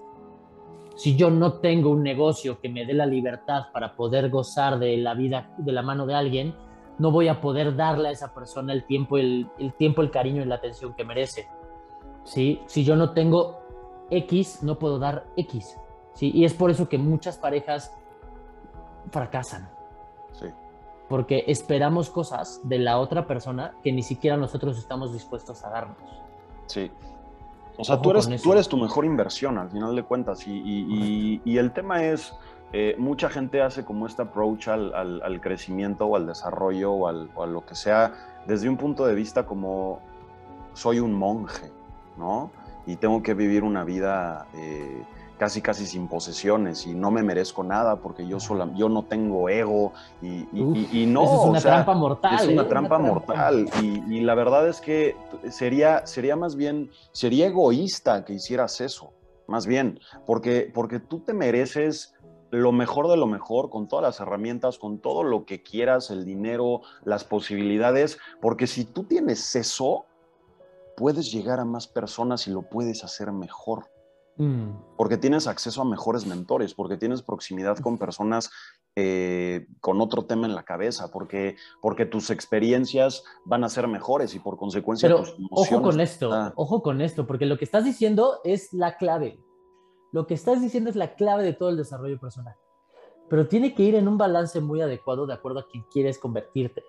[0.96, 4.96] Si yo no tengo un negocio que me dé la libertad para poder gozar de
[4.96, 6.54] la vida de la mano de alguien,
[6.98, 10.44] no voy a poder darle a esa persona el tiempo, el, tiempo, el cariño y
[10.44, 11.48] la atención que merece.
[12.24, 12.60] ¿Sí?
[12.66, 13.60] Si yo no tengo
[14.10, 15.78] X, no puedo dar X.
[16.14, 16.30] ¿sí?
[16.34, 17.94] Y es por eso que muchas parejas
[19.10, 19.70] fracasan.
[20.32, 20.46] Sí.
[21.08, 25.96] Porque esperamos cosas de la otra persona que ni siquiera nosotros estamos dispuestos a darnos.
[26.66, 26.90] Sí.
[27.78, 30.46] O sea, tú eres, tú eres tu mejor inversión al final de cuentas.
[30.48, 32.36] Y, y, el tema es,
[32.72, 37.30] eh, mucha gente hace como este approach al, al, crecimiento o al desarrollo o, al,
[37.34, 40.00] o a lo que sea desde un punto de vista como
[40.74, 41.70] soy un monje,
[42.16, 42.50] ¿no?
[42.88, 45.04] y tengo que vivir una vida eh,
[45.36, 49.50] casi casi sin posesiones y no me merezco nada porque yo sola, yo no tengo
[49.50, 51.22] ego y, y, no.
[51.24, 52.34] Es una trampa mortal.
[52.34, 52.64] Es una ¿eh?
[52.64, 55.16] trampa mortal y, la verdad es que
[55.50, 59.12] sería, sería más bien, sería egoísta que hicieras eso,
[59.46, 62.14] más bien, porque, porque tú te mereces
[62.50, 66.24] lo mejor de lo mejor, con todas las herramientas, con todo lo que quieras, el
[66.24, 70.06] dinero, las posibilidades, porque si tú tienes eso,
[70.96, 73.86] puedes llegar a más personas y lo puedes hacer mejor.
[74.36, 74.70] Mm.
[74.96, 78.50] Porque tienes acceso a mejores mentores, porque tienes proximidad con personas
[78.94, 84.34] eh, con otro tema en la cabeza, porque, porque tus experiencias van a ser mejores
[84.34, 88.40] y por consecuencia tus Ojo con esto, ojo con esto, porque lo que estás diciendo
[88.44, 89.38] es la clave.
[90.12, 92.56] Lo que estás diciendo es la clave de todo el desarrollo personal.
[93.28, 96.82] Pero tiene que ir en un balance muy adecuado de acuerdo a quien quieres convertirte.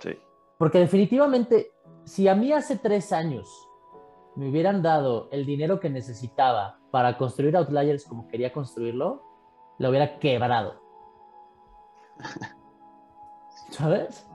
[0.00, 0.18] Sí.
[0.58, 1.72] Porque definitivamente
[2.04, 3.68] si a mí hace tres años
[4.36, 9.22] me hubieran dado el dinero que necesitaba para construir Outliers como quería construirlo,
[9.78, 10.80] lo hubiera quebrado.
[13.70, 14.26] ¿Sabes?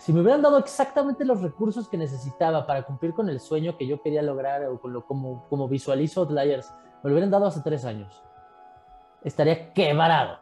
[0.00, 3.86] Si me hubieran dado exactamente los recursos que necesitaba para cumplir con el sueño que
[3.86, 7.60] yo quería lograr o con lo, como, como visualizo Outliers, me lo hubieran dado hace
[7.60, 8.24] tres años,
[9.22, 10.38] estaría quebrado.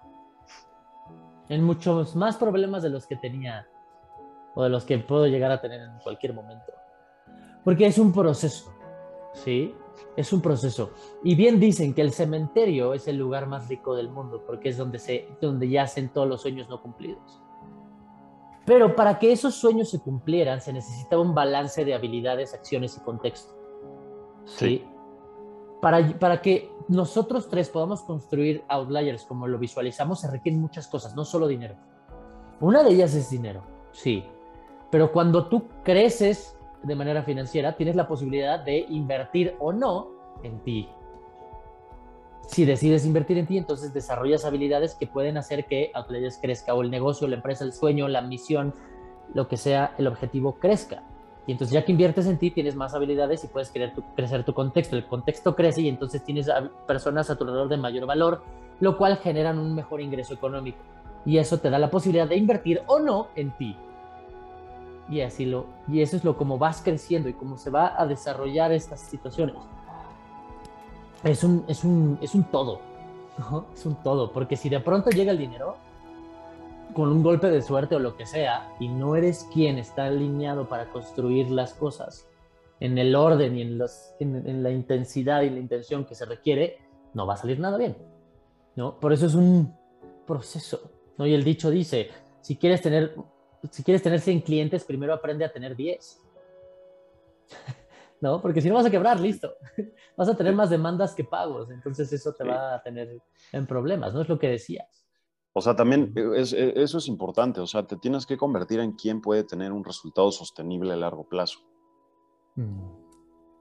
[1.49, 3.67] En muchos más problemas de los que tenía
[4.55, 6.73] o de los que puedo llegar a tener en cualquier momento.
[7.65, 8.73] Porque es un proceso,
[9.33, 9.75] ¿sí?
[10.17, 10.93] Es un proceso.
[11.25, 14.77] Y bien dicen que el cementerio es el lugar más rico del mundo porque es
[14.77, 17.43] donde, se, donde yacen todos los sueños no cumplidos.
[18.69, 23.01] Pero para que esos sueños se cumplieran se necesitaba un balance de habilidades, acciones y
[23.01, 23.55] contexto.
[24.45, 24.85] ¿sí?
[25.81, 31.17] Para, para que nosotros tres podamos construir Outliers como lo visualizamos se requieren muchas cosas,
[31.17, 31.77] no solo dinero.
[32.61, 34.23] Una de ellas es dinero, sí,
[34.91, 40.11] pero cuando tú creces de manera financiera, tienes la posibilidad de invertir o no
[40.43, 40.91] en ti.
[42.49, 46.81] Si decides invertir en ti, entonces desarrollas habilidades que pueden hacer que Outliers crezca o
[46.81, 48.73] el negocio, la empresa, el sueño, la misión,
[49.35, 51.03] lo que sea, el objetivo crezca.
[51.47, 53.71] Y entonces ya que inviertes en ti, tienes más habilidades y puedes
[54.17, 54.97] crecer tu contexto.
[54.97, 56.49] El contexto crece y entonces tienes
[56.87, 58.43] personas a tu alrededor de mayor valor,
[58.81, 60.79] lo cual generan un mejor ingreso económico.
[61.27, 63.77] Y eso te da la posibilidad de invertir o no en ti.
[65.11, 68.07] Y así lo, y eso es lo como vas creciendo y cómo se va a
[68.07, 69.55] desarrollar estas situaciones.
[71.25, 72.81] Es un, es un, es un todo,
[73.75, 75.77] es un todo, porque si de pronto llega el dinero,
[76.95, 80.69] con un golpe de suerte o lo que sea, y no eres quien está alineado
[80.69, 82.29] para construir las cosas
[82.81, 86.79] en el orden y en, los, en, la intensidad y la intención que se requiere,
[87.15, 87.97] no va a salir nada bien.
[88.77, 88.99] ¿no?
[89.01, 89.77] Por eso es un
[90.27, 90.91] proceso.
[91.17, 91.27] ¿no?
[91.27, 92.11] Y el dicho dice,
[92.41, 93.15] si quieres tener
[93.71, 96.21] si quieres tener 100 clientes, primero aprende a tener 10.
[98.21, 98.41] ¿No?
[98.41, 99.55] Porque si no vas a quebrar, listo.
[100.17, 101.71] Vas a tener más demandas que pagos.
[101.71, 104.23] Entonces eso te va a tener en problemas, ¿no?
[104.23, 105.07] Es lo que decías.
[105.53, 107.61] O sea, también eso es importante.
[107.61, 111.29] O sea, te tienes que convertir en quien puede tener un resultado sostenible a largo
[111.29, 111.61] plazo.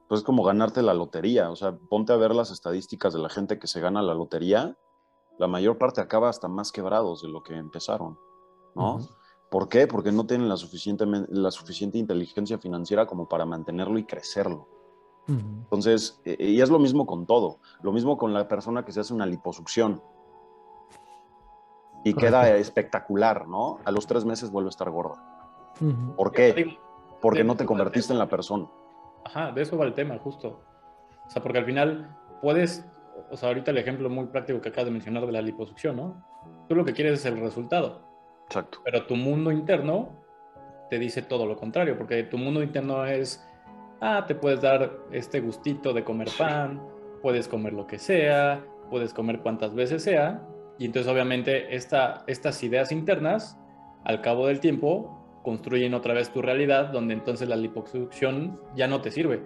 [0.08, 1.50] Pues es como ganarte la lotería.
[1.50, 4.76] O sea, ponte a ver las estadísticas de la gente que se gana la lotería.
[5.38, 8.18] La mayor parte acaba hasta más quebrados de lo que empezaron,
[8.74, 8.98] ¿no?
[9.50, 9.86] ¿Por qué?
[9.86, 14.68] Porque no tienen la suficiente, la suficiente inteligencia financiera como para mantenerlo y crecerlo.
[15.28, 17.58] Entonces, e, y es lo mismo con todo.
[17.82, 20.02] Lo mismo con la persona que se hace una liposucción
[22.04, 23.78] y queda espectacular, ¿no?
[23.84, 25.22] A los tres meses vuelve a estar gorda.
[26.16, 26.78] ¿Por qué?
[27.20, 28.66] Porque no te convertiste en la persona.
[29.24, 30.60] Ajá, de eso va el tema, justo.
[31.26, 32.86] O sea, porque al final puedes,
[33.30, 36.24] o sea, ahorita el ejemplo muy práctico que acabas de mencionar de la liposucción, ¿no?
[36.68, 38.07] Tú lo que quieres es el resultado.
[38.48, 38.80] Exacto.
[38.82, 40.08] Pero tu mundo interno
[40.88, 43.46] te dice todo lo contrario, porque tu mundo interno es,
[44.00, 46.82] ah, te puedes dar este gustito de comer pan,
[47.20, 50.42] puedes comer lo que sea, puedes comer cuantas veces sea,
[50.78, 53.58] y entonces obviamente esta, estas ideas internas,
[54.04, 59.02] al cabo del tiempo, construyen otra vez tu realidad, donde entonces la liposucción ya no
[59.02, 59.42] te sirve,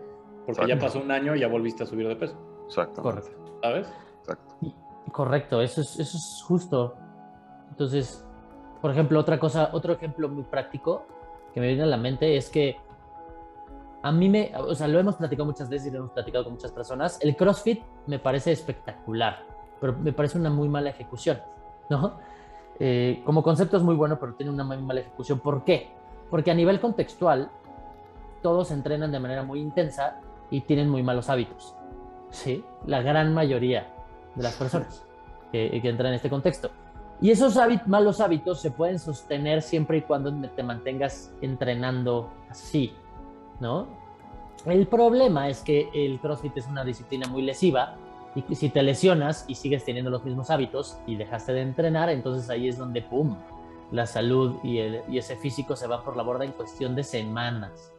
[0.47, 2.39] porque ya pasó un año y ya volviste a subir de peso.
[2.67, 3.03] Exacto.
[3.03, 3.59] Correcto.
[3.63, 3.93] ¿Sabes?
[4.21, 4.55] Exacto.
[5.11, 6.95] Correcto, eso es, eso es justo.
[7.71, 8.25] Entonces,
[8.83, 11.07] por ejemplo, otra cosa, otro ejemplo muy práctico
[11.55, 12.77] que me viene a la mente es que
[14.03, 16.55] a mí me, o sea, lo hemos platicado muchas veces y lo hemos platicado con
[16.55, 19.45] muchas personas, el CrossFit me parece espectacular,
[19.81, 21.41] pero me parece una muy mala ejecución,
[21.89, 22.19] ¿no?
[22.81, 25.39] Eh, como concepto es muy bueno, pero tiene una muy mala ejecución.
[25.39, 25.91] ¿Por qué?
[26.29, 27.49] Porque a nivel contextual,
[28.43, 30.17] todos entrenan de manera muy intensa
[30.51, 31.77] y tienen muy malos hábitos.
[32.31, 32.65] ¿sí?
[32.87, 33.87] La gran mayoría
[34.35, 35.07] de las personas
[35.53, 36.71] que, que entran en este contexto.
[37.23, 37.57] Y esos
[37.87, 42.93] malos hábitos se pueden sostener siempre y cuando te mantengas entrenando así,
[43.61, 43.87] ¿no?
[44.67, 47.97] El problema es que el CrossFit es una disciplina muy lesiva
[48.35, 52.51] y si te lesionas y sigues teniendo los mismos hábitos y dejaste de entrenar, entonces
[52.51, 53.37] ahí es donde, ¡pum!,
[53.93, 57.05] la salud y, el, y ese físico se va por la borda en cuestión de
[57.05, 57.93] semanas,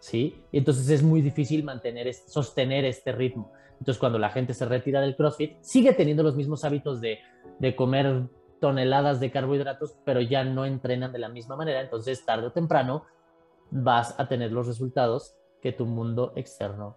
[0.00, 0.42] ¿sí?
[0.50, 3.52] Entonces es muy difícil mantener, sostener este ritmo.
[3.78, 7.20] Entonces cuando la gente se retira del CrossFit, sigue teniendo los mismos hábitos de,
[7.60, 8.24] de comer
[8.60, 13.04] toneladas de carbohidratos, pero ya no entrenan de la misma manera, entonces tarde o temprano
[13.70, 16.96] vas a tener los resultados que tu mundo externo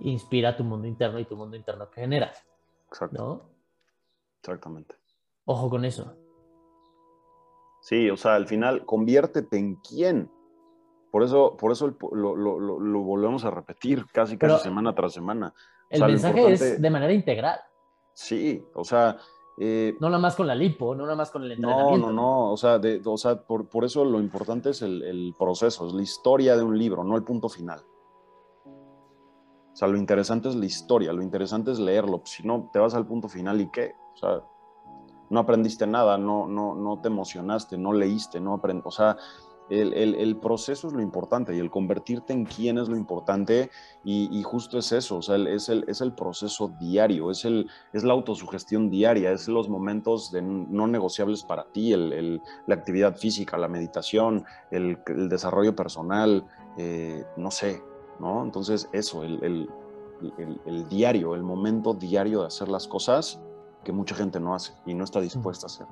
[0.00, 2.44] inspira tu mundo interno y tu mundo interno que generas.
[2.88, 3.22] Exacto.
[3.22, 3.50] ¿no?
[4.40, 4.94] Exactamente.
[5.46, 6.16] Ojo con eso.
[7.80, 10.30] Sí, o sea, al final, conviértete en quién.
[11.10, 15.54] Por eso, por eso lo, lo, lo, volvemos a repetir casi, casi semana tras semana.
[15.90, 17.60] El mensaje es de manera integral.
[18.14, 19.18] Sí, o sea,
[19.56, 21.96] eh, no nada más con la lipo, no nada más con el entrenamiento.
[21.96, 22.52] No, no, no.
[22.52, 25.94] O sea, de, o sea por, por, eso lo importante es el, el, proceso, es
[25.94, 27.80] la historia de un libro, no el punto final.
[28.66, 32.22] O sea, lo interesante es la historia, lo interesante es leerlo.
[32.24, 33.94] Si no, te vas al punto final y qué.
[34.14, 34.42] O sea,
[35.30, 38.88] no aprendiste nada, no, no, no te emocionaste, no leíste, no aprendiste.
[38.88, 39.16] O sea,
[39.70, 43.70] el, proceso es lo importante y el convertirte en quién es lo importante
[44.04, 48.04] y, justo es eso, o sea, es, el, es el proceso diario, es, el, es
[48.04, 53.68] la autosugestión diaria, es los momentos de no negociables para ti, la actividad física, la
[53.68, 54.98] meditación, el,
[55.28, 56.44] desarrollo personal,
[56.76, 57.82] eh, no sé,
[58.20, 58.42] ¿no?
[58.44, 59.68] Entonces eso, el,
[60.88, 63.40] diario, el momento diario de hacer las cosas
[63.82, 65.86] que mucha gente no hace y no está dispuesta a hacer.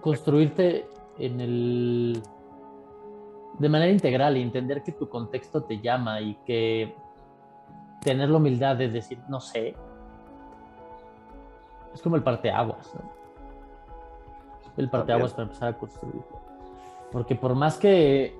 [0.00, 0.86] Construirte
[1.18, 2.22] en el
[3.58, 6.94] de manera integral y entender que tu contexto te llama y que
[8.00, 9.76] tener la humildad de decir no sé
[11.94, 13.12] es como el parteaguas ¿no?
[14.76, 16.22] el parteaguas para empezar a construir.
[17.10, 18.34] Porque por más que,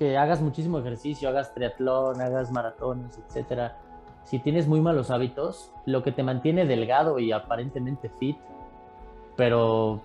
[0.00, 3.78] que hagas muchísimo ejercicio hagas triatlón hagas maratones etcétera
[4.24, 8.36] si tienes muy malos hábitos lo que te mantiene delgado y aparentemente fit
[9.36, 10.02] pero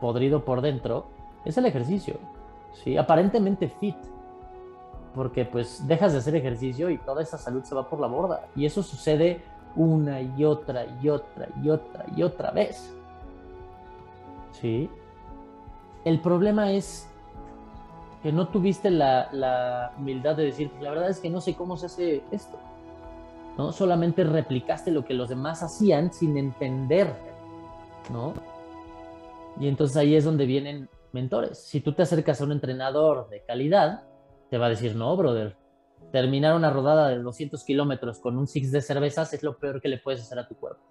[0.00, 1.06] podrido por dentro,
[1.44, 2.16] es el ejercicio.
[2.72, 2.96] ¿sí?
[2.96, 3.96] Aparentemente fit.
[5.14, 8.46] Porque pues dejas de hacer ejercicio y toda esa salud se va por la borda.
[8.54, 9.42] Y eso sucede
[9.74, 12.94] una y otra y otra y otra y otra vez.
[14.52, 14.90] ¿Sí?
[16.04, 17.08] El problema es
[18.22, 21.76] que no tuviste la, la humildad de decir, la verdad es que no sé cómo
[21.76, 22.58] se hace esto.
[23.56, 23.72] ¿no?
[23.72, 27.12] Solamente replicaste lo que los demás hacían sin entender,
[28.12, 28.32] ¿no?
[29.60, 31.58] Y entonces ahí es donde vienen mentores.
[31.58, 34.04] Si tú te acercas a un entrenador de calidad,
[34.50, 35.56] te va a decir, no, brother,
[36.12, 39.88] terminar una rodada de 200 kilómetros con un six de cervezas es lo peor que
[39.88, 40.82] le puedes hacer a tu cuerpo.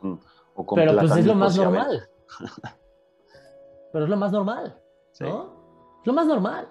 [0.74, 2.08] Pero pues es lo más normal.
[3.92, 4.80] Pero es lo más normal,
[5.20, 5.60] ¿no?
[6.00, 6.68] Es lo más normal.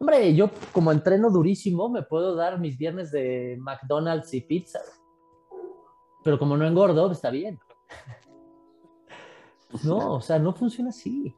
[0.00, 5.00] Hombre, yo como entreno durísimo me puedo dar mis viernes de McDonald's y pizzas.
[6.24, 7.60] Pero como no engordo, está bien.
[9.84, 11.36] No, o sea, no funciona así.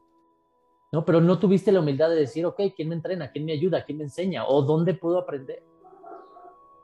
[0.91, 1.03] ¿no?
[1.03, 3.29] Pero no tuviste la humildad de decir, ok, ¿quién me entrena?
[3.29, 3.83] ¿Quién me ayuda?
[3.83, 4.45] ¿Quién me enseña?
[4.47, 5.61] ¿O dónde puedo aprender?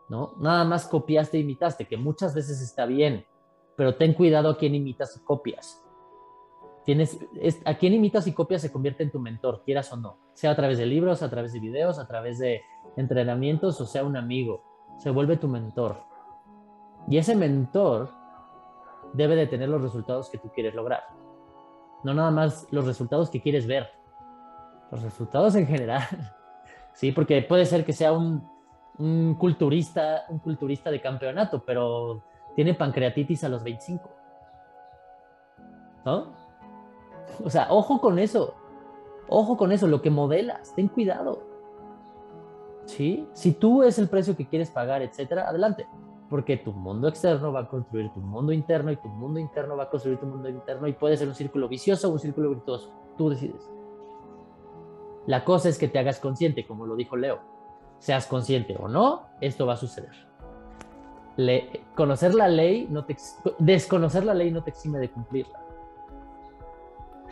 [0.09, 0.33] ¿No?
[0.37, 3.25] Nada más copiaste e imitaste, que muchas veces está bien,
[3.77, 5.81] pero ten cuidado a quién imitas y copias.
[6.83, 7.17] Tienes,
[7.63, 10.55] a quién imitas y copias se convierte en tu mentor, quieras o no, sea a
[10.55, 12.63] través de libros, a través de videos, a través de
[12.97, 14.63] entrenamientos o sea un amigo,
[14.97, 16.01] se vuelve tu mentor.
[17.07, 18.11] Y ese mentor
[19.13, 21.20] debe de tener los resultados que tú quieres lograr.
[22.03, 23.89] No nada más los resultados que quieres ver,
[24.91, 26.03] los resultados en general.
[26.93, 28.45] Sí, porque puede ser que sea un,
[28.97, 32.21] un culturista, un culturista de campeonato, pero
[32.53, 34.09] tiene pancreatitis a los 25.
[36.05, 36.33] ¿No?
[37.43, 38.55] O sea, ojo con eso.
[39.29, 41.43] Ojo con eso, lo que modelas, ten cuidado.
[42.85, 43.27] ¿Sí?
[43.33, 45.87] Si tú es el precio que quieres pagar, etcétera, adelante.
[46.31, 49.83] Porque tu mundo externo va a construir tu mundo interno y tu mundo interno va
[49.83, 52.89] a construir tu mundo interno y puede ser un círculo vicioso o un círculo virtuoso.
[53.17, 53.69] Tú decides.
[55.27, 57.39] La cosa es que te hagas consciente, como lo dijo Leo.
[57.99, 60.13] Seas consciente o no, esto va a suceder.
[61.35, 63.17] Le, conocer la ley, no te,
[63.59, 65.59] desconocer la ley no te exime de cumplirla.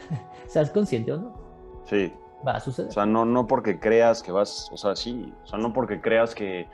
[0.45, 1.33] seas consciente o no.
[1.85, 2.11] Sí.
[2.45, 2.89] Va a suceder.
[2.89, 6.01] O sea, no, no porque creas que vas, o sea, sí, o sea, no porque
[6.01, 6.67] creas que,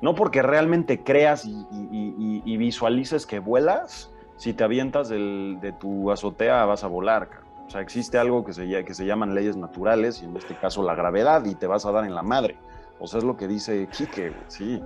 [0.00, 6.84] no porque realmente creas y, visualices que vuelas, si te avientas de tu azotea vas
[6.84, 7.28] a volar,
[7.66, 10.82] O sea, existe algo que se, que se llaman leyes naturales y en este caso
[10.82, 12.56] la gravedad y te vas a dar en la madre.
[12.98, 14.80] O sea, es lo que dice Quique, sí.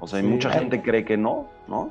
[0.00, 1.90] O sea, y mucha gente cree que no, ¿no?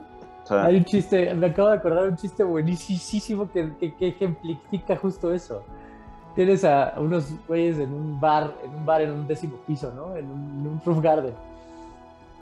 [0.49, 5.63] hay un chiste, me acabo de acordar un chiste buenísimo que, que, ejemplifica justo eso.
[6.35, 10.15] Tienes a unos güeyes en un bar, en un bar en un décimo piso, ¿no?
[10.15, 11.33] En un, en roof garden.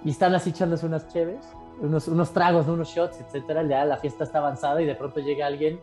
[0.06, 1.46] Y están así echándose unas cheves,
[1.80, 3.64] unos, unos tragos, unos shots, etcétera.
[3.64, 5.80] Ya la fiesta está avanzada y de pronto llega alguien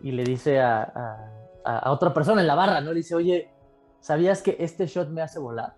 [0.00, 1.30] y le dice a,
[1.64, 2.90] a, otra persona en la barra, ¿no?
[2.90, 3.50] Le dice, oye,
[4.00, 5.74] ¿sabías que este shot me hace volar?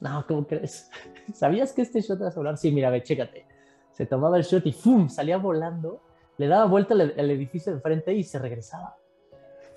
[0.00, 0.90] No, ¿cómo crees?
[1.34, 2.56] ¿Sabías que este shot te hace volar?
[2.56, 3.52] Sí, mira, ve, chécate
[3.92, 5.08] se tomaba el shot y ¡fum!
[5.08, 6.02] salía volando,
[6.38, 8.96] le daba vuelta al, edificio de enfrente y se regresaba.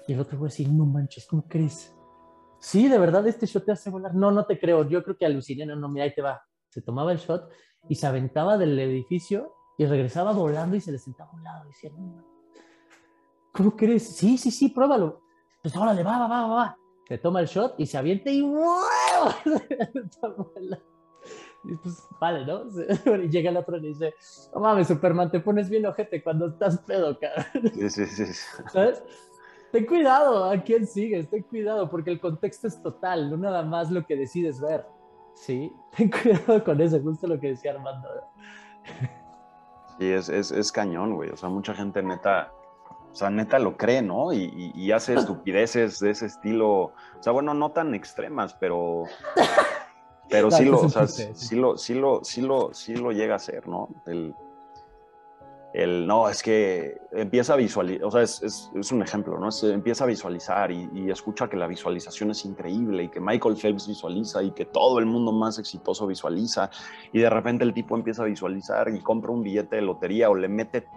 [0.08, 1.94] Y el otro güey decía, no manches, ¿cómo crees?
[2.60, 4.16] Sí, de verdad este shot te hace volar.
[4.16, 6.44] No, no te creo, yo creo que aluciné, no, no, mira, ahí te va.
[6.76, 7.50] Se tomaba el shot
[7.88, 11.64] y se aventaba del edificio y regresaba volando y se le sentaba a un lado.
[11.64, 11.90] Y decía,
[13.54, 14.14] ¿cómo crees?
[14.18, 15.22] Sí, sí, sí, pruébalo.
[15.62, 16.78] Pues órale, va, va, va, va.
[17.08, 18.60] Se toma el shot y se avienta y ¡wow!
[21.64, 22.66] Y pues, vale, ¿no?
[23.24, 24.14] Y llega el otro y dice,
[24.54, 27.48] no mames, Superman, te pones bien ojete cuando estás pedo, cara.
[27.74, 28.26] Sí, sí, sí.
[28.70, 29.02] ¿Sabes?
[29.72, 33.90] Ten cuidado a quién sigues, ten cuidado, porque el contexto es total, no nada más
[33.90, 34.86] lo que decides ver.
[35.36, 35.72] ¿Sí?
[35.96, 38.10] Ten cuidado con eso, justo lo que decía Armando.
[39.98, 41.30] Sí, es, es, es cañón, güey.
[41.30, 42.52] O sea, mucha gente neta,
[43.12, 44.34] o sea, neta lo cree, ¿no?
[44.34, 46.70] Y, y, y hace estupideces de ese estilo.
[46.72, 49.04] O sea, bueno, no tan extremas, pero
[50.30, 53.38] pero sí, lo, o sea, sí, lo, sí, lo, sí, lo, sí lo llega a
[53.38, 53.90] hacer, ¿no?
[54.06, 54.36] El,
[55.76, 59.52] el, no, es que empieza a visualizar, o sea, es, es, es, un ejemplo, ¿no?
[59.52, 63.58] Se empieza a visualizar y, y, escucha que la visualización es increíble y que Michael
[63.58, 66.70] Phelps visualiza y que todo el mundo más exitoso visualiza
[67.12, 70.36] y de repente el tipo empieza a visualizar y compra un billete de lotería o
[70.36, 70.88] le mete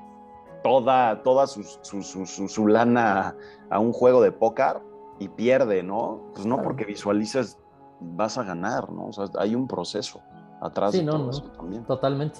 [0.62, 3.34] toda, toda su, su, su, su lana
[3.70, 4.80] a un juego de póker
[5.18, 6.20] y pierde, ¿no?
[6.34, 7.58] Pues no porque visualices
[7.98, 9.06] vas a ganar, ¿no?
[9.06, 10.20] O sea, hay un proceso
[10.60, 11.84] atrás de todo eso también.
[11.84, 12.38] Totalmente.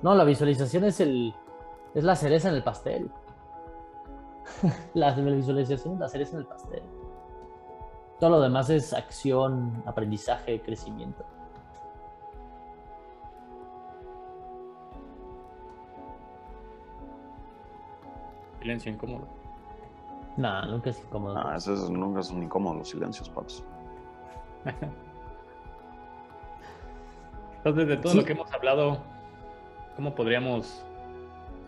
[0.00, 1.34] No, la visualización es el
[1.94, 3.10] es la cereza en el pastel.
[4.94, 6.82] la visualización es la cereza en el pastel.
[8.18, 11.24] Todo lo demás es acción, aprendizaje, crecimiento.
[18.60, 19.26] Silencio incómodo.
[20.36, 21.34] No, nunca es incómodo.
[21.34, 23.64] No, esos nunca son incómodos los silencios, paps.
[27.56, 28.98] Entonces, de todo lo que hemos hablado,
[29.96, 30.84] ¿cómo podríamos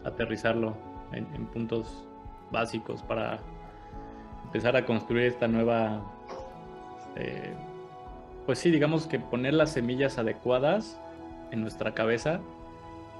[0.04, 0.76] aterrizarlo
[1.12, 2.04] en, puntos
[2.50, 3.38] básicos para
[4.44, 6.02] empezar a construir esta nueva,
[7.16, 7.54] eh,
[8.46, 11.00] pues sí, digamos que poner las semillas adecuadas
[11.50, 12.40] en nuestra cabeza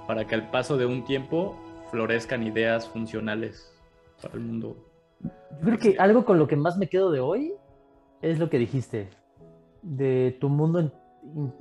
[0.07, 1.55] para que al paso de un tiempo
[1.91, 3.73] florezcan ideas funcionales
[4.21, 4.75] para el mundo.
[5.21, 7.53] Yo creo que algo con lo que más me quedo de hoy
[8.21, 9.09] es lo que dijiste,
[9.81, 10.91] de tu mundo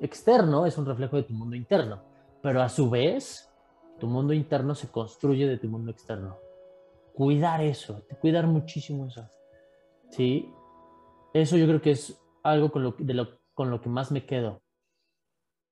[0.00, 2.02] externo es un reflejo de tu mundo interno,
[2.42, 3.50] pero a su vez
[3.98, 6.38] tu mundo interno se construye de tu mundo externo.
[7.14, 9.28] Cuidar eso, cuidar muchísimo eso.
[10.10, 10.52] Sí,
[11.32, 14.62] eso yo creo que es algo con lo, que más me quedo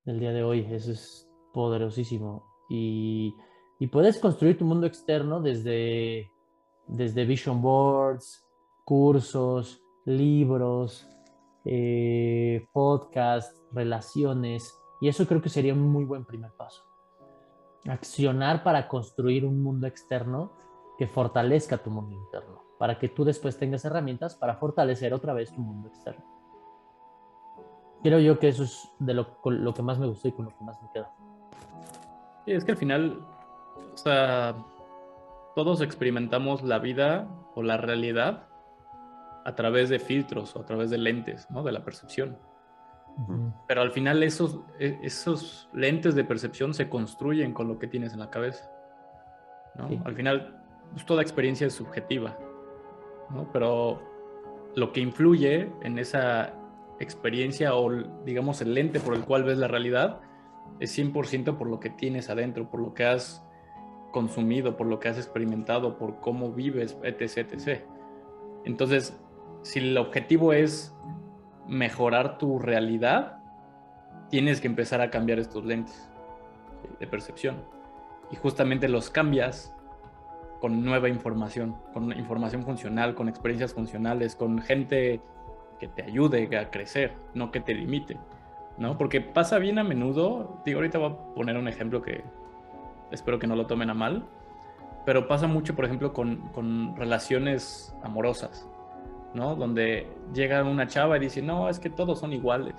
[0.05, 0.67] del día de hoy.
[0.71, 2.45] Eso es poderosísimo.
[2.71, 3.35] Y,
[3.79, 6.31] y puedes construir tu mundo externo desde,
[6.87, 8.47] desde vision boards,
[8.85, 11.09] cursos, libros,
[11.65, 16.83] eh, podcasts, relaciones, y eso creo que sería un muy buen primer paso.
[17.89, 20.53] Accionar para construir un mundo externo
[20.99, 25.53] que fortalezca tu mundo interno, para que tú después tengas herramientas para fortalecer otra vez
[25.53, 26.25] tu mundo externo.
[28.03, 30.57] Creo yo que eso es de lo, lo que más me gustó y con lo
[30.57, 31.09] que más me quedo.
[32.45, 33.21] Sí, es que al final,
[33.95, 34.55] o sea,
[35.55, 38.49] todos experimentamos la vida o la realidad
[39.45, 41.63] a través de filtros o a través de lentes, ¿no?
[41.63, 42.39] De la percepción.
[43.69, 48.13] Pero al final esos, e, esos lentes de percepción se construyen con lo que tienes
[48.13, 48.71] en la cabeza.
[49.77, 49.89] ¿no?
[50.05, 52.37] Al final, pues, toda experiencia es subjetiva,
[53.31, 53.51] ¿no?
[53.53, 54.03] pero
[54.75, 56.55] lo que influye en esa
[57.01, 57.91] experiencia o,
[58.25, 60.21] digamos, el lente por el cual ves la realidad
[60.81, 63.45] es 100% por lo que tienes adentro, por lo que has
[64.13, 67.53] consumido, por lo que has experimentado, por cómo vives, etc.
[67.53, 67.83] etc.
[68.65, 69.19] Entonces,
[69.63, 70.95] si el objetivo es
[71.67, 73.39] mejorar tu realidad,
[74.29, 76.11] tienes que empezar a cambiar estos lentes
[76.99, 77.57] de percepción.
[78.31, 79.75] Y justamente los cambias
[80.61, 85.21] con nueva información, con información funcional, con experiencias funcionales, con gente
[85.81, 88.17] que te ayude a crecer, no que te limite,
[88.79, 88.97] ¿no?
[88.97, 92.23] Porque pasa bien a menudo, digo, ahorita voy a poner un ejemplo que
[93.11, 94.25] espero que no lo tomen a mal,
[95.05, 98.69] pero pasa mucho, por ejemplo, con, con relaciones amorosas,
[99.35, 99.55] ¿no?
[99.55, 102.75] Donde llega una chava y dice, no, es que todos son iguales.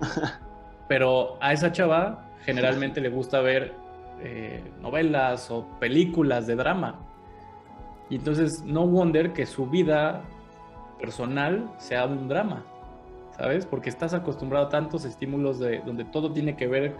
[0.88, 3.72] Pero a esa chava generalmente le gusta ver
[4.20, 6.96] eh, novelas o películas de drama.
[8.10, 10.22] Y entonces no wonder que su vida
[11.00, 12.64] personal sea un drama,
[13.36, 13.66] ¿sabes?
[13.66, 16.96] Porque estás acostumbrado a tantos estímulos de donde todo tiene que ver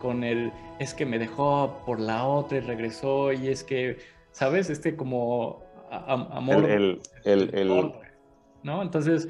[0.00, 3.98] con el es que me dejó por la otra y regresó y es que,
[4.32, 4.68] ¿sabes?
[4.68, 5.63] Este como
[5.96, 6.68] amor.
[6.70, 7.92] El, el,
[8.62, 8.82] ¿no?
[8.82, 9.28] Entonces,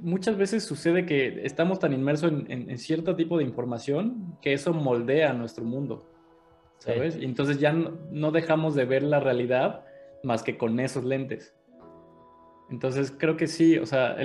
[0.00, 5.32] muchas veces sucede que estamos tan inmersos en, cierto tipo de información que eso moldea
[5.32, 6.08] nuestro mundo,
[6.78, 7.16] ¿sabes?
[7.16, 9.84] Y entonces ya no, dejamos de ver la realidad
[10.24, 11.54] más que con esos lentes.
[12.70, 14.16] Entonces, creo que sí, o sea,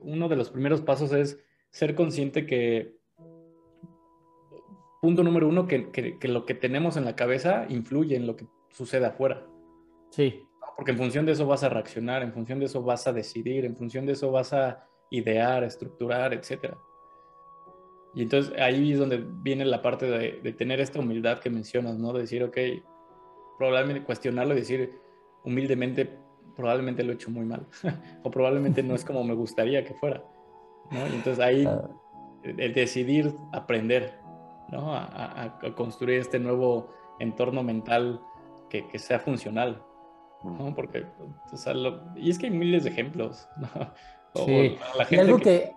[0.00, 1.38] uno de los primeros pasos es
[1.70, 2.96] ser consciente que,
[5.00, 8.46] punto número uno, que, que lo que tenemos en la cabeza influye en lo que
[8.70, 9.46] sucede afuera.
[10.10, 10.42] Sí.
[10.78, 13.64] Porque en función de eso vas a reaccionar, en función de eso vas a decidir,
[13.64, 16.76] en función de eso vas a idear, estructurar, etc.
[18.14, 22.12] Y entonces ahí es donde viene la parte de, tener esta humildad que mencionas, ¿no?
[22.12, 22.56] De decir, ok,
[23.58, 25.00] probablemente cuestionarlo y decir
[25.42, 26.16] humildemente,
[26.54, 27.66] probablemente lo he hecho muy mal,
[28.22, 30.22] o probablemente no es como me gustaría que fuera,
[30.92, 31.00] ¿no?
[31.08, 31.90] Y entonces ahí ah.
[32.44, 34.14] el decidir aprender,
[34.70, 34.94] ¿no?
[34.94, 38.20] A, construir este nuevo entorno mental
[38.70, 39.82] que, que sea funcional,
[40.42, 40.74] ¿no?
[40.74, 41.06] Porque,
[42.16, 43.48] y es que hay miles de ejemplos,
[44.34, 44.78] sí.
[45.10, 45.72] y algo que,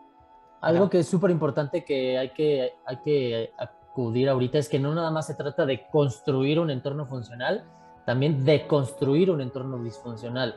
[0.61, 4.93] algo que es súper importante que hay, que hay que acudir ahorita es que no
[4.93, 7.65] nada más se trata de construir un entorno funcional,
[8.05, 10.55] también de construir un entorno disfuncional.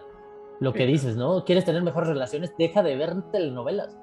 [0.61, 1.45] Lo que dices, ¿no?
[1.45, 2.55] ¿Quieres tener mejores relaciones?
[2.57, 3.97] Deja de ver telenovelas.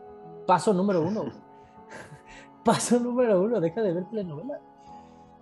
[0.46, 1.26] Paso número uno.
[2.66, 4.62] Paso número uno, deja de ver telenovelas.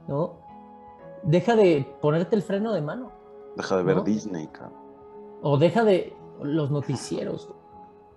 [0.07, 0.33] ¿No?
[1.23, 3.11] Deja de ponerte el freno de mano.
[3.55, 4.79] Deja de ver Disney, cabrón.
[5.41, 7.49] O deja de los noticieros.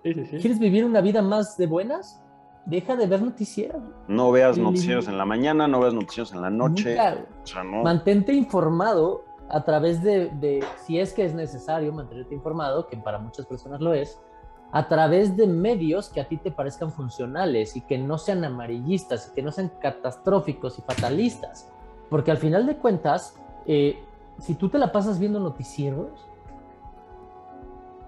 [0.01, 2.21] ¿Quieres vivir una vida más de buenas?
[2.65, 3.81] Deja de ver noticieros.
[4.07, 6.97] No veas noticieros en la mañana, no veas noticieros en la noche.
[7.83, 13.19] Mantente informado a través de, de, si es que es necesario mantenerte informado, que para
[13.19, 14.19] muchas personas lo es,
[14.71, 19.29] a través de medios que a ti te parezcan funcionales y que no sean amarillistas
[19.29, 21.69] y que no sean catastróficos y fatalistas.
[22.09, 24.03] Porque al final de cuentas, eh,
[24.39, 26.27] si tú te la pasas viendo noticieros,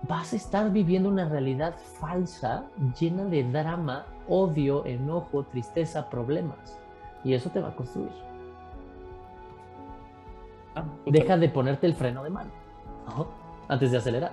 [0.07, 2.65] vas a estar viviendo una realidad falsa
[2.99, 6.79] llena de drama, odio, enojo, tristeza, problemas.
[7.23, 8.11] Y eso te va a construir.
[10.75, 12.51] Ah, Deja de ponerte el freno de mano
[13.67, 14.31] antes de acelerar.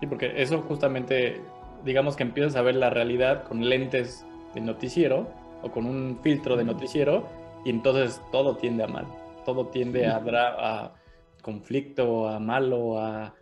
[0.00, 1.40] Sí, porque eso justamente,
[1.84, 5.28] digamos que empiezas a ver la realidad con lentes de noticiero
[5.62, 7.24] o con un filtro de noticiero
[7.64, 9.06] y entonces todo tiende a mal
[9.48, 10.94] todo tiende a, a
[11.40, 13.34] conflicto, a malo, a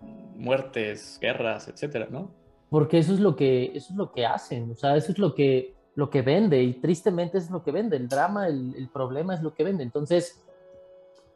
[0.00, 2.30] muertes, guerras, etcétera, ¿no?
[2.70, 5.34] Porque eso es lo que, eso es lo que hacen, o sea, eso es lo
[5.34, 9.42] que, lo que vende y tristemente es lo que vende, el drama, el, problema es
[9.42, 9.82] lo que vende.
[9.82, 10.42] Entonces,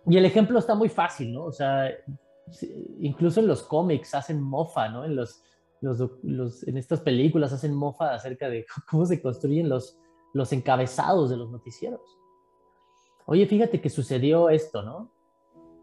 [0.06, 1.44] y el ejemplo está muy fácil, ¿no?
[1.44, 1.90] O sea,
[3.00, 5.04] incluso en los cómics hacen mofa, ¿no?
[5.04, 5.42] En, los,
[5.82, 9.98] los, en estas películas hacen mofa acerca de cómo se construyen los,
[10.32, 12.17] los encabezados de los noticieros
[13.28, 15.10] oye, fíjate que sucedió esto, ¿no?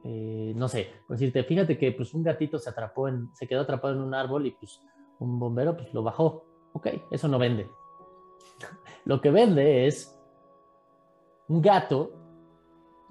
[0.07, 3.61] eh, no sé, por decirte, fíjate que pues un gatito se atrapó en, se quedó
[3.61, 4.79] atrapado en un árbol y pues
[5.17, 6.45] un bombero pues lo bajó.
[6.73, 7.67] Ok, eso no vende.
[9.05, 10.15] Lo que vende es
[11.47, 12.11] un gato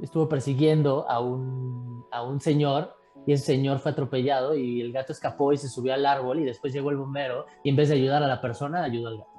[0.01, 2.95] estuvo persiguiendo a un, a un señor
[3.26, 6.45] y ese señor fue atropellado y el gato escapó y se subió al árbol y
[6.45, 9.30] después llegó el bombero y en vez de ayudar a la persona, ayudó al gato.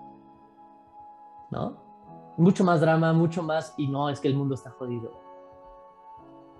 [1.51, 1.84] ¿No?
[2.37, 5.11] Mucho más drama, mucho más y no, es que el mundo está jodido.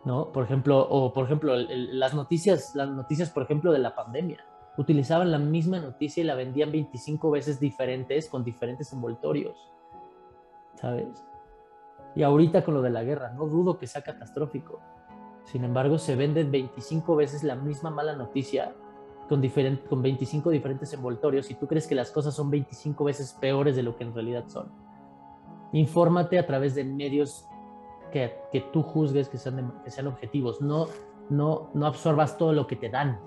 [0.04, 0.32] ¿No?
[0.32, 4.46] Por ejemplo, o por ejemplo, las noticias, las noticias, por ejemplo, de la pandemia.
[4.78, 9.58] Utilizaban la misma noticia y la vendían 25 veces diferentes con diferentes envoltorios.
[10.76, 11.26] ¿Sabes?
[12.16, 14.80] Y ahorita con lo de la guerra, no dudo que sea catastrófico
[15.46, 18.74] sin embargo, se venden 25 veces la misma mala noticia
[19.30, 19.42] con,
[19.88, 23.84] con 25 diferentes envoltorios y tú crees que las cosas son 25 veces peores de
[23.84, 24.70] lo que en realidad son.
[25.72, 27.48] Infórmate a través de medios
[28.12, 30.62] que, que tú juzgues que sean, que sean objetivos.
[30.62, 30.88] No,
[31.30, 33.20] no, no absorbas todo lo que te dan.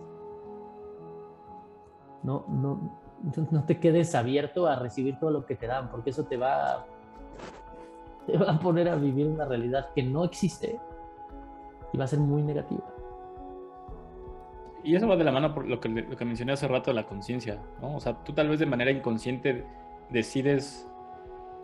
[2.23, 2.99] No, no,
[3.51, 6.87] no te quedes abierto a recibir todo lo que te dan, porque eso te va,
[8.27, 10.81] te va a poner a vivir una realidad que no existe
[11.93, 12.85] y va a ser muy negativa.
[14.85, 16.95] Y eso va de la mano por lo que, lo que mencioné hace rato de
[16.95, 17.97] la conciencia, ¿no?
[17.97, 19.67] O sea, tú tal vez de manera inconsciente
[20.09, 20.89] decides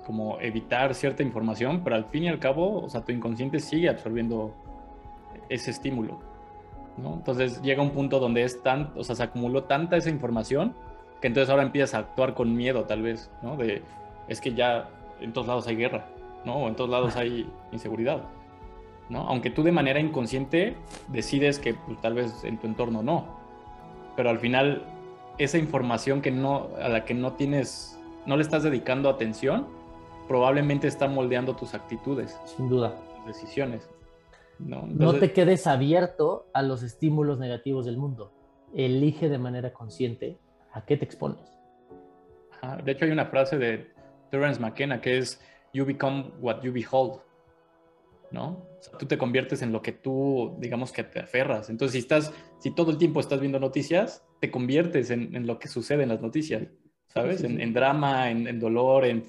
[0.07, 3.89] como evitar cierta información, pero al fin y al cabo, o sea, tu inconsciente sigue
[3.89, 4.55] absorbiendo
[5.49, 6.21] ese estímulo,
[6.97, 7.15] ¿no?
[7.15, 10.75] Entonces llega un punto donde es tan, o sea, se acumuló tanta esa información
[11.21, 13.57] que entonces ahora empiezas a actuar con miedo, tal vez, ¿no?
[13.57, 13.83] De,
[14.29, 14.91] es que ya
[15.21, 16.07] en todos lados hay guerra,
[16.45, 16.57] ¿no?
[16.57, 18.23] O en todos lados hay inseguridad.
[19.11, 20.77] Aunque tú de manera inconsciente
[21.09, 23.27] decides que pues, tal vez en tu entorno no.
[24.17, 24.83] Pero al final,
[25.39, 29.67] esa información que no, a la que no tienes, no le estás dedicando atención,
[30.29, 32.39] probablemente está moldeando tus actitudes.
[32.45, 32.95] Sin duda.
[33.17, 33.89] Tus decisiones.
[34.59, 34.87] ¿no?
[34.87, 38.33] no te quedes abierto a los estímulos negativos del mundo.
[38.75, 40.39] Elige de manera consciente
[40.73, 41.53] a qué te expones.
[42.85, 43.91] De hecho, hay una frase de
[44.31, 45.41] Terence McKenna que es,
[45.73, 47.21] You become what you behold.
[48.31, 48.67] ¿no?
[48.99, 51.71] tú te conviertes en lo que tú, digamos que te aferras.
[51.71, 55.69] Entonces, si estás, si todo el tiempo estás viendo noticias, te conviertes en, lo que
[55.69, 56.65] sucede en las noticias,
[57.09, 57.43] ¿sabes?
[57.45, 59.25] En, drama, en, dolor, en,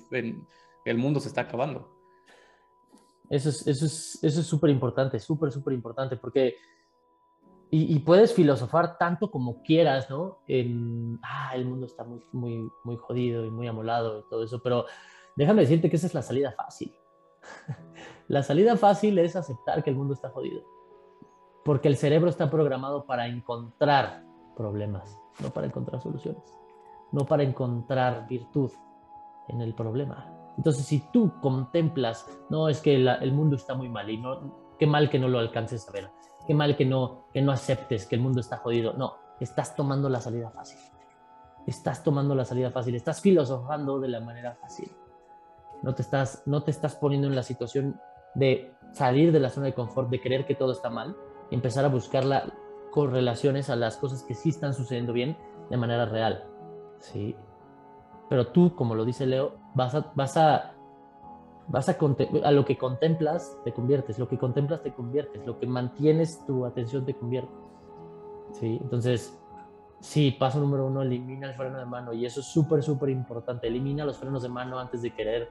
[0.85, 1.91] el mundo se está acabando.
[3.29, 6.55] Eso es eso es eso es súper importante, súper, súper importante, porque
[7.71, 10.39] y, puedes filosofar tanto como quieras, ¿no?
[10.47, 14.61] En, ah, el mundo está muy, muy, muy jodido y muy amolado y todo eso,
[14.61, 14.85] pero
[15.35, 16.95] déjame decirte que esa es la salida fácil.
[18.27, 20.63] La salida fácil es aceptar que el mundo está jodido,
[21.63, 24.23] porque el cerebro está programado para encontrar
[24.55, 26.41] problemas, no para encontrar soluciones,
[27.11, 28.71] no para encontrar virtud
[29.49, 30.44] en el problema.
[30.57, 34.87] Entonces, si tú contemplas, no es que el mundo está muy mal y no, qué
[34.87, 36.09] mal que no lo alcances a ver,
[36.47, 40.09] qué mal que no, que no aceptes que el mundo está jodido, no, estás tomando
[40.09, 40.79] la salida fácil.
[41.67, 44.91] Estás tomando la salida fácil, estás filosofando de la manera fácil.
[45.81, 47.99] No te estás, no te estás poniendo en la situación
[48.35, 51.15] de salir de la zona de confort, de creer que todo está mal
[51.49, 52.45] y empezar a buscar la,
[52.95, 55.37] correlaciones a las cosas que sí están sucediendo bien
[55.69, 56.45] de manera real.
[56.99, 57.35] ¿sí?
[58.29, 60.73] Pero tú, como lo dice Leo, vas a, vas a,
[61.67, 61.97] vas a,
[62.43, 66.65] a lo que contemplas, te conviertes, lo que contemplas, te conviertes, lo que mantienes tu
[66.65, 67.53] atención, te convierte.
[68.53, 68.79] ¿sí?
[68.81, 69.39] Entonces,
[69.99, 73.67] sí, paso número uno, elimina el freno de mano y eso es súper, súper importante.
[73.67, 75.49] Elimina los frenos de mano antes de querer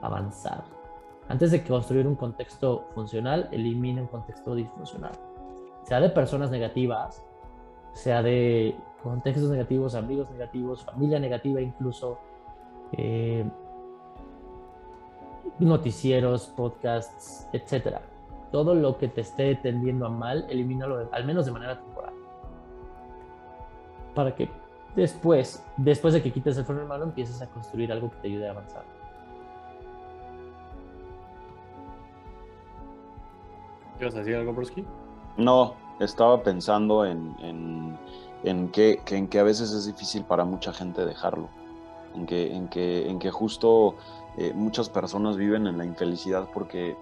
[0.00, 0.64] avanzar.
[1.28, 5.12] Antes de construir un contexto funcional, elimina un contexto disfuncional.
[5.84, 7.24] Sea de personas negativas,
[7.92, 12.18] sea de contextos negativos, amigos negativos, familia negativa incluso,
[12.92, 13.44] eh,
[15.58, 17.98] noticieros, podcasts, etc.
[18.50, 22.14] Todo lo que te esté tendiendo a mal, elimínalo al menos de manera temporal.
[24.14, 24.50] Para que
[24.94, 28.28] después, después de que quites el freno de mano, empieces a construir algo que te
[28.28, 28.84] ayude a avanzar.
[33.98, 34.84] ¿Quieres decir algo, Broski?
[35.36, 37.98] No, estaba pensando en, en,
[38.72, 41.48] que, en que a veces es difícil para mucha gente dejarlo.
[42.14, 43.96] En que, en que, en que justo
[44.36, 46.96] eh, muchas personas viven en la infelicidad porque,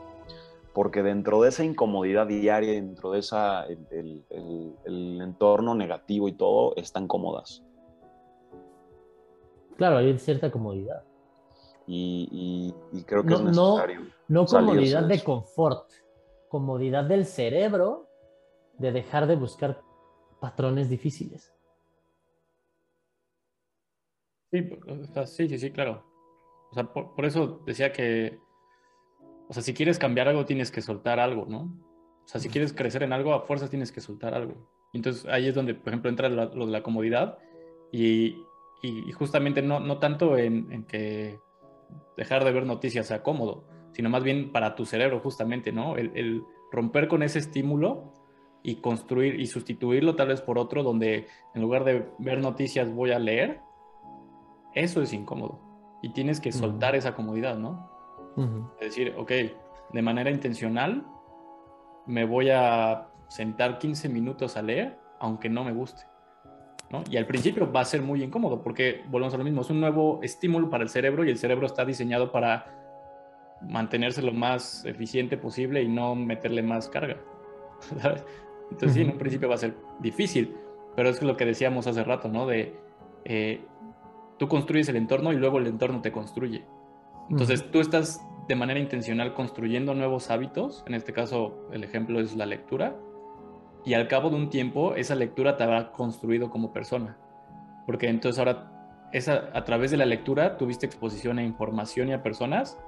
[0.72, 4.24] porque dentro de esa incomodidad diaria, dentro de esa, el,
[5.20, 7.62] entorno negativo y todo, están cómodas.
[9.76, 11.02] Claro, hay cierta comodidad.
[11.86, 12.72] Y,
[13.06, 14.00] creo que es necesario.
[14.28, 15.90] No, no comodidad de confort,
[16.48, 18.06] comodidad del cerebro
[18.78, 19.80] de dejar de buscar
[20.40, 21.54] patrones difíciles.
[24.50, 24.68] Sí,
[25.26, 26.04] sí, sí, claro.
[26.70, 28.38] O sea, por, eso decía que,
[29.48, 31.72] o sea, si quieres cambiar algo, tienes que soltar algo, ¿no?
[32.24, 34.54] O sea, si quieres crecer en algo, a fuerzas tienes que soltar algo.
[34.92, 37.38] Entonces ahí es donde, por ejemplo, entra lo, de la comodidad
[37.92, 38.36] y,
[38.82, 41.38] y justamente no, no tanto en, en, que
[42.16, 45.96] dejar de ver noticias sea cómodo, sino más bien para tu cerebro justamente, ¿no?
[45.96, 48.12] El, el romper con ese estímulo
[48.62, 53.12] y construir y sustituirlo tal vez por otro donde en lugar de ver noticias voy
[53.12, 53.60] a leer,
[54.74, 55.60] eso es incómodo.
[56.02, 57.90] Y tienes que soltar esa comodidad, ¿no?
[58.80, 59.32] Es decir, ok,
[59.92, 61.04] de manera intencional
[62.06, 66.04] me voy a sentar 15 minutos a leer, aunque no me guste.
[66.90, 67.04] ¿no?
[67.10, 69.80] Y al principio va a ser muy incómodo porque, volvemos a lo mismo, es un
[69.80, 72.80] nuevo estímulo para el cerebro y el cerebro está diseñado para
[73.62, 77.16] mantenerse lo más eficiente posible y no meterle más carga.
[78.70, 80.56] Entonces, sí, en un principio va a ser difícil,
[80.96, 82.46] pero es lo que decíamos hace rato, ¿no?
[82.46, 82.74] De
[83.24, 83.60] eh,
[84.38, 86.64] tú construyes el entorno y luego el entorno te construye.
[87.28, 92.34] Entonces, tú estás de manera intencional construyendo nuevos hábitos, en este caso el ejemplo es
[92.34, 92.96] la lectura,
[93.84, 97.16] y al cabo de un tiempo esa lectura te habrá construido como persona,
[97.86, 102.22] porque entonces ahora esa, a través de la lectura tuviste exposición a información y a
[102.22, 102.78] personas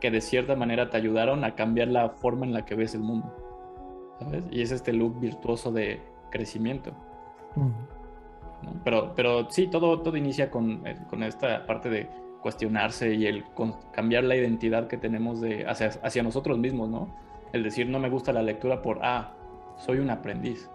[0.00, 3.00] que de cierta manera te ayudaron a cambiar la forma en la que ves el
[3.00, 3.34] mundo.
[4.18, 4.44] ¿Sabes?
[4.50, 6.00] Y es este loop virtuoso de
[6.30, 6.92] crecimiento.
[8.84, 12.08] Pero, pero sí, todo, todo inicia con, eh, con, esta parte de
[12.40, 13.44] cuestionarse y el
[13.92, 17.14] cambiar la identidad que tenemos de, hacia, hacia nosotros mismos, ¿no?
[17.52, 19.32] El decir, no me gusta la lectura por, ah,
[19.78, 20.68] soy un aprendiz.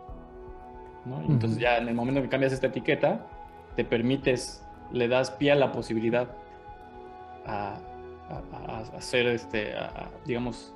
[1.05, 1.21] ¿no?
[1.21, 3.27] Entonces ya en el momento que cambias esta etiqueta,
[3.75, 6.29] te permites, le das pie a la posibilidad
[7.45, 7.79] a,
[8.95, 9.73] hacer, este,
[10.25, 10.73] digamos,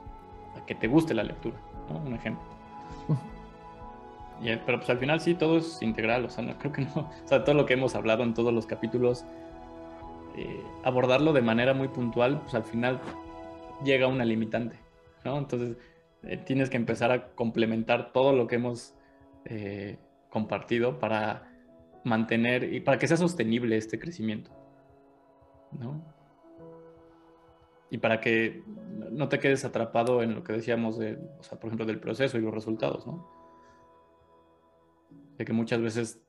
[0.57, 1.55] a que te guste la lectura,
[1.89, 1.99] ¿no?
[1.99, 2.54] Un ejemplo.
[4.65, 6.91] Pero pues al final sí, todo es integral, o sea, no creo que no,
[7.25, 9.25] o sea, todo lo que hemos hablado en todos los capítulos,
[10.35, 12.99] eh, abordarlo de manera muy puntual, pues al final
[13.83, 14.77] llega una limitante,
[15.23, 15.37] ¿no?
[15.37, 15.77] Entonces,
[16.23, 18.93] eh, tienes que empezar a complementar todo lo que hemos
[19.45, 19.97] eh,
[20.29, 21.49] compartido para
[22.03, 24.51] mantener y para que sea sostenible este crecimiento,
[25.71, 26.14] ¿no?
[27.89, 28.63] Y para que
[29.11, 32.38] no te quedes atrapado en lo que decíamos, de, o sea, por ejemplo, del proceso
[32.38, 33.29] y los resultados, ¿no?
[35.38, 36.21] De que muchas veces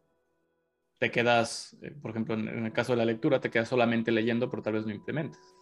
[0.98, 4.50] te quedas, eh, por ejemplo, en, el caso de la lectura, te quedas solamente leyendo,
[4.50, 5.56] pero tal vez no implementas.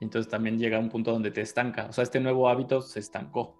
[0.00, 1.86] Entonces también llega un punto donde te estanca.
[1.86, 3.56] O sea, este nuevo hábito se estancó.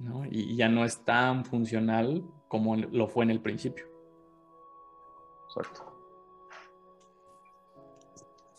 [0.00, 0.24] ¿no?
[0.30, 3.86] Y, ya no es tan funcional como lo fue en el principio.
[5.48, 5.87] Exacto.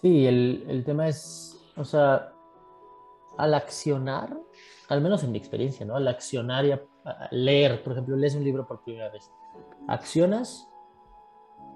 [0.01, 2.33] Sí, el, el tema es, o sea,
[3.37, 4.37] al accionar,
[4.87, 5.95] al menos en mi experiencia, ¿no?
[5.95, 6.81] Al accionar y a
[7.31, 9.31] leer, por ejemplo, lees un libro por primera vez,
[9.87, 10.69] accionas,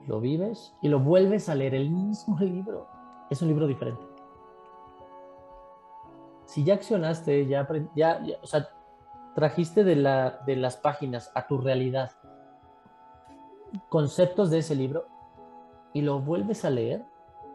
[0.07, 2.88] lo vives y lo vuelves a leer el mismo libro.
[3.30, 4.03] Es un libro diferente.
[6.45, 8.69] Si ya accionaste, ya, ya, o sea,
[9.34, 12.11] trajiste de, la, de las páginas a tu realidad
[13.89, 15.07] conceptos de ese libro
[15.93, 17.05] y lo vuelves a leer,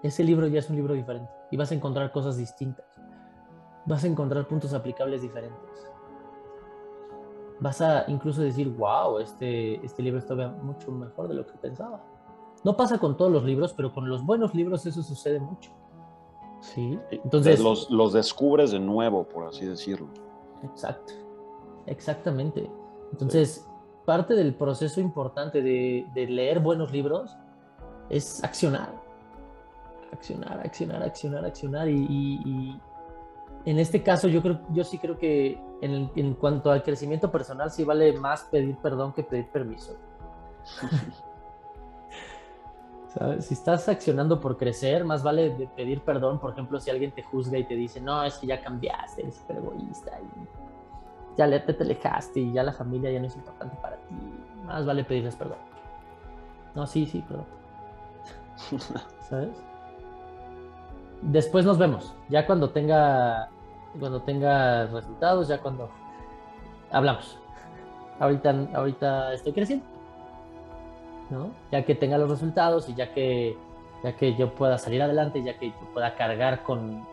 [0.03, 2.87] ese libro ya es un libro diferente y vas a encontrar cosas distintas.
[3.87, 5.89] Vas a encontrar puntos aplicables diferentes
[7.61, 12.03] vas a incluso decir, wow, este, este libro está mucho mejor de lo que pensaba.
[12.65, 15.71] No pasa con todos los libros, pero con los buenos libros eso sucede mucho.
[16.61, 17.61] Sí, entonces...
[17.61, 20.09] Los, los descubres de nuevo, por así decirlo.
[20.65, 21.13] Exacto,
[21.87, 22.69] exactamente.
[23.13, 23.67] Entonces,
[24.05, 27.37] parte del proceso importante de, de leer buenos libros
[28.11, 29.08] es accionar.
[30.13, 32.81] Accionar, accionar, accionar, accionar y,
[33.65, 37.71] en este caso yo creo, yo sí creo que en, en, cuanto al crecimiento personal
[37.71, 39.97] sí vale más pedir perdón que pedir permiso.
[43.41, 47.23] Si estás accionando por crecer, más vale de pedir perdón, por ejemplo, si alguien te
[47.23, 51.73] juzga y te dice, no, es que ya cambiaste, eres súper egoísta y ya te,
[51.73, 54.15] te alejaste y ya la familia ya no es importante para ti,
[54.65, 55.59] más vale pedirles perdón.
[56.75, 57.47] No, sí, sí, perdón.
[59.29, 59.57] ¿Sabes?
[61.23, 63.51] Después nos vemos, ya cuando tenga
[63.99, 65.91] cuando tenga resultados, ya cuando
[66.91, 67.39] hablamos.
[68.19, 69.85] Ahorita, ahorita estoy creciendo,
[71.31, 71.53] ¿no?
[71.71, 73.57] Ya que tenga los resultados y ya que,
[74.03, 77.07] ya que yo pueda salir adelante, ya que yo pueda cargar con,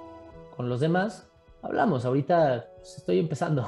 [0.56, 1.30] con los demás,
[1.62, 2.06] hablamos.
[2.06, 3.68] Ahorita pues, estoy empezando.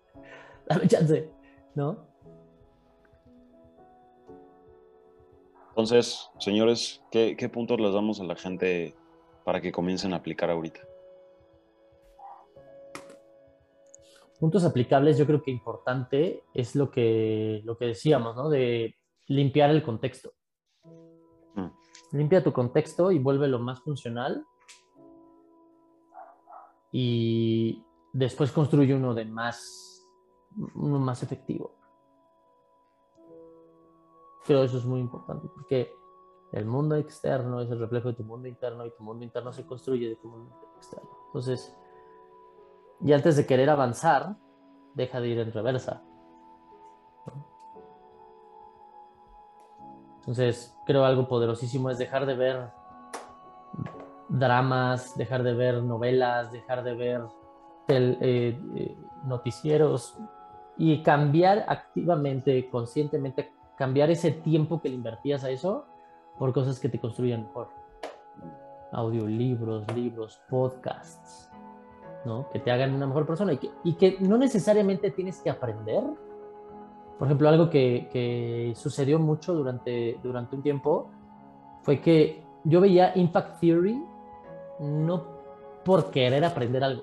[0.68, 1.30] Dame chance,
[1.74, 1.98] ¿no?
[5.70, 8.94] Entonces, señores, ¿qué, ¿qué puntos les damos a la gente
[9.44, 10.80] para que comiencen a aplicar ahorita?
[14.44, 18.50] puntos aplicables, yo creo que importante es lo que, lo que decíamos, ¿no?
[18.50, 18.94] De
[19.28, 20.32] limpiar el contexto.
[21.54, 21.68] Mm.
[22.12, 24.44] Limpia tu contexto y vuélvelo más funcional.
[26.92, 27.82] Y
[28.12, 30.06] después construye uno de más,
[30.74, 31.74] uno más efectivo.
[34.46, 35.90] Pero eso es muy importante porque
[36.54, 39.66] el mundo externo es el reflejo de tu mundo interno y tu mundo interno se
[39.66, 41.10] construye de tu mundo externo.
[41.26, 41.76] Entonces,
[43.00, 44.36] y antes de querer avanzar,
[44.94, 46.02] deja de ir en reversa.
[50.20, 52.70] Entonces, creo algo poderosísimo es dejar de ver
[54.28, 57.22] dramas, dejar de ver novelas, dejar de ver
[57.88, 60.16] eh, eh, noticieros
[60.78, 65.86] y cambiar activamente, conscientemente, cambiar ese tiempo que le invertías a eso
[66.38, 67.68] por cosas que te construyan mejor.
[68.92, 71.50] Audiolibros, libros, podcasts,
[72.24, 72.48] ¿no?
[72.50, 76.02] Que te hagan una mejor persona y que, y que no necesariamente tienes que aprender.
[77.18, 81.10] Por ejemplo, algo que, que sucedió mucho durante, durante un tiempo
[81.82, 84.02] fue que yo veía Impact Theory
[84.80, 85.24] no
[85.84, 87.02] por querer aprender algo.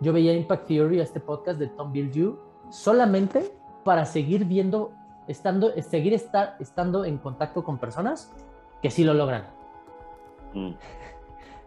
[0.00, 2.38] Yo veía Impact Theory, este podcast de Tom Bilyeu,
[2.70, 3.52] solamente
[3.84, 4.92] para seguir viendo,
[5.30, 8.32] estando, seguir estar, estando en contacto con personas
[8.82, 9.46] que sí lo logran.
[10.54, 10.70] Mm.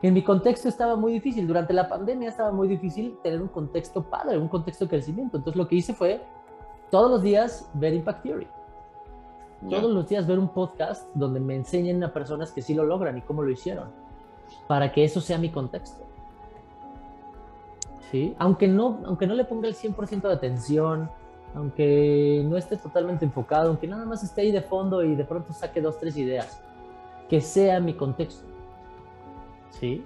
[0.03, 4.03] En mi contexto estaba muy difícil, durante la pandemia estaba muy difícil tener un contexto
[4.03, 5.38] padre, un contexto de crecimiento.
[5.38, 6.22] Entonces lo que hice fue
[6.91, 8.47] todos los días ver Impact Theory.
[9.70, 13.18] Todos los días ver un podcast donde me enseñen a personas que sí lo logran
[13.18, 13.91] y cómo lo hicieron
[14.68, 16.03] para que eso sea mi contexto.
[18.11, 18.36] ¿Sí?
[18.39, 21.09] Aunque no, aunque no le ponga el 100% de atención,
[21.56, 25.54] aunque no esté totalmente enfocado, aunque nada más esté ahí de fondo y de pronto
[25.54, 26.62] saque dos, tres ideas,
[27.30, 28.45] que sea mi contexto.
[29.70, 30.04] ¿Sí?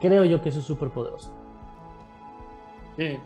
[0.00, 1.32] Creo yo que eso es súper poderoso.
[2.96, 3.18] Sí,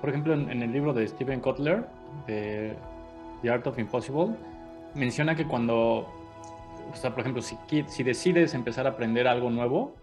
[0.00, 1.86] Por ejemplo, en, el libro de Steven Kotler,
[2.26, 2.76] de
[3.42, 4.36] The Art of Impossible,
[4.94, 6.06] menciona que cuando
[6.92, 7.56] o sea, por ejemplo, si,
[7.86, 9.94] si decides empezar a aprender algo nuevo,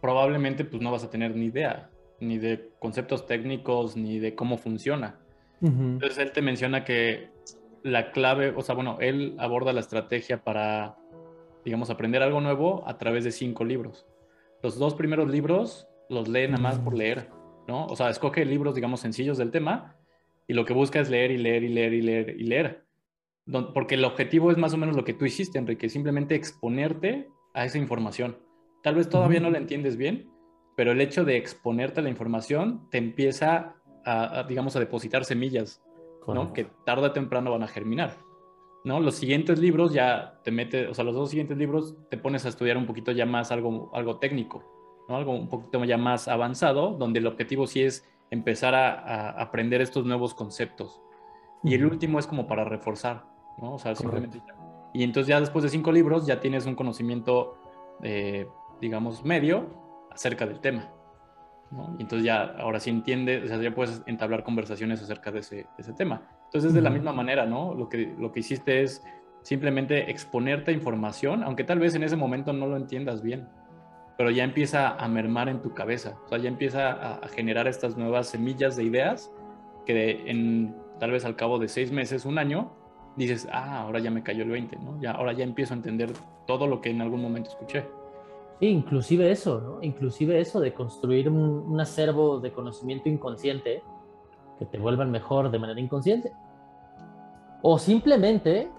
[0.00, 1.90] probablemente pues no vas a tener ni idea,
[2.20, 5.18] ni de conceptos técnicos, ni de cómo funciona.
[5.62, 7.30] Entonces él te menciona que
[7.82, 10.96] la clave, o sea, bueno, él aborda la estrategia para,
[11.64, 14.06] digamos, aprender algo nuevo a través de cinco libros.
[14.62, 17.30] Los dos primeros libros los lee nada más por leer,
[17.66, 17.86] ¿no?
[17.86, 19.96] O sea, escoge libros, digamos, sencillos del tema
[20.46, 22.86] y lo que busca es leer y leer y leer y leer y leer
[23.74, 27.64] porque el objetivo es más o menos lo que tú hiciste, Enrique, simplemente exponerte a
[27.64, 28.38] esa información.
[28.82, 30.28] Tal vez todavía no la entiendes bien,
[30.76, 33.76] pero el hecho de exponerte a la información te empieza
[34.06, 35.82] a, digamos, a depositar semillas,
[36.26, 36.52] ¿no?
[36.52, 38.16] Que tarde o temprano van a germinar,
[38.84, 39.00] ¿no?
[39.00, 42.48] Los siguientes libros ya te metes, o sea, los dos siguientes libros te pones a
[42.48, 44.62] estudiar un poquito ya más algo, algo técnico,
[45.08, 45.16] ¿no?
[45.16, 50.04] Algo un poquito ya más avanzado, donde el objetivo sí es empezar a, aprender estos
[50.04, 51.00] nuevos conceptos.
[51.64, 53.24] Y el último es como para reforzar,
[53.58, 53.74] ¿no?
[53.74, 54.40] O sea, simplemente
[54.94, 57.58] Y entonces ya después de cinco libros ya tienes un conocimiento,
[58.02, 58.48] eh,
[58.80, 59.66] digamos, medio
[60.12, 60.92] acerca del tema,
[61.70, 61.94] ¿no?
[61.98, 65.66] Y entonces ya, ahora sí entiendes, o sea, ya puedes entablar conversaciones acerca de ese,
[65.96, 66.22] tema.
[66.46, 67.74] Entonces, de la misma manera, ¿no?
[67.74, 69.02] Lo que, lo que hiciste es
[69.42, 73.48] simplemente exponerte a información, aunque tal vez en ese momento no lo entiendas bien,
[74.16, 77.66] pero ya empieza a mermar en tu cabeza, o sea, ya empieza a, a generar
[77.68, 79.30] estas nuevas semillas de ideas
[79.84, 82.72] que en, tal vez al cabo de seis meses, un año,
[83.16, 85.00] dices, ah, ahora ya me cayó el 20, ¿no?
[85.00, 86.12] Ya, ahora ya empiezo a entender
[86.46, 87.86] todo lo que en algún momento escuché.
[88.60, 89.82] Inclusive eso, ¿no?
[89.82, 93.82] Inclusive eso de construir un, acervo de conocimiento inconsciente
[94.58, 96.32] que te vuelvan mejor de manera inconsciente.
[97.62, 98.70] O simplemente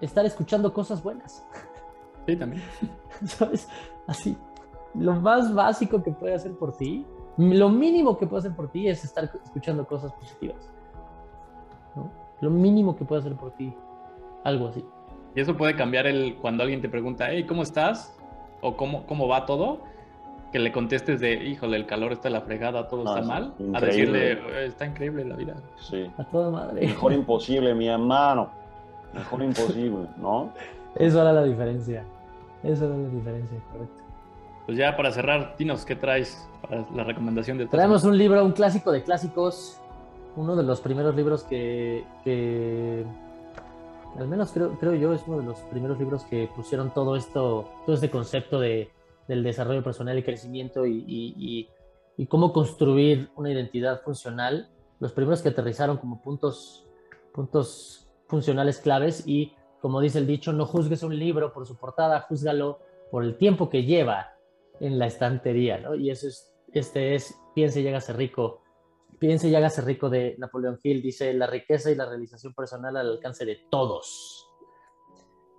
[0.00, 1.44] estar escuchando cosas buenas.
[2.26, 2.62] Sí, también.
[3.24, 3.66] ¿Sabes?
[4.06, 4.36] Así.
[4.94, 7.04] Lo más básico que puede hacer por ti,
[7.38, 10.70] lo mínimo que puede hacer por ti es estar escuchando cosas positivas.
[11.96, 12.12] ¿no?
[12.40, 13.74] lo mínimo que puedo hacer por ti,
[14.44, 14.84] algo así.
[15.34, 18.19] Y eso puede cambiar el cuando alguien te pregunta, hey, ¿cómo estás?
[18.60, 19.80] O ¿cómo, cómo va todo?
[20.52, 23.54] Que le contestes de, híjole, el calor está la fregada, todo está mal.
[23.74, 25.54] A decirle, está increíble la vida.
[25.76, 26.10] Sí.
[26.18, 26.86] A toda madre.
[26.86, 28.50] Mejor imposible, mi hermano.
[29.14, 30.52] Mejor imposible, ¿no?
[30.96, 32.04] Eso era la diferencia.
[32.62, 34.02] Eso era la diferencia, correcto.
[34.66, 38.52] Pues ya para cerrar, dinos, ¿qué traes para la recomendación de Traemos un libro, un
[38.52, 39.80] clásico de clásicos,
[40.36, 42.04] uno de los primeros libros que,
[44.18, 47.68] al menos creo, creo yo, es uno de los primeros libros que pusieron todo esto,
[47.86, 48.90] todo este concepto de,
[49.28, 51.68] del desarrollo personal y crecimiento y, y,
[52.26, 54.68] cómo construir una identidad funcional.
[54.98, 56.86] Los primeros que aterrizaron como puntos,
[57.32, 62.20] puntos funcionales claves y, como dice el dicho, no juzgues un libro por su portada,
[62.20, 62.80] júzgalo
[63.10, 64.34] por el tiempo que lleva
[64.80, 65.80] en la estantería.
[65.96, 68.60] Y eso es, este es, piense y llega a ser rico
[69.20, 73.06] Piense y hágase rico de Napoleón Hill, dice, la riqueza y la realización personal al
[73.06, 74.48] alcance de todos.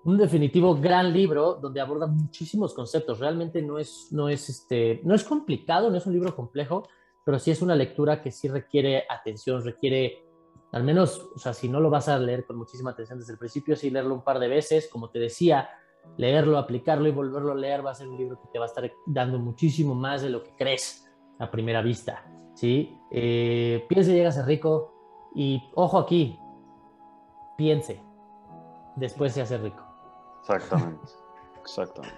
[0.04, 3.20] Un definitivo gran libro donde aborda muchísimos conceptos.
[3.20, 6.90] Realmente no es, no es, este, no es complicado, no es un libro complejo,
[7.24, 10.26] pero sí es una lectura que sí requiere atención, requiere,
[10.72, 13.38] al menos, o sea, si no lo vas a leer con muchísima atención desde el
[13.38, 15.70] principio, sí leerlo un par de veces, como te decía,
[16.18, 18.70] leerlo, aplicarlo y volverlo a leer va a ser un libro que te va a
[18.70, 21.08] estar dando muchísimo más de lo que crees
[21.38, 22.26] a primera vista,
[22.62, 22.96] ¿sí?
[23.10, 24.94] Eh, piense, llega a ser rico
[25.34, 26.40] y, ojo aquí,
[27.58, 28.00] piense,
[28.96, 29.84] después se hace rico.
[30.42, 31.12] Exactamente,
[31.60, 32.18] exactamente.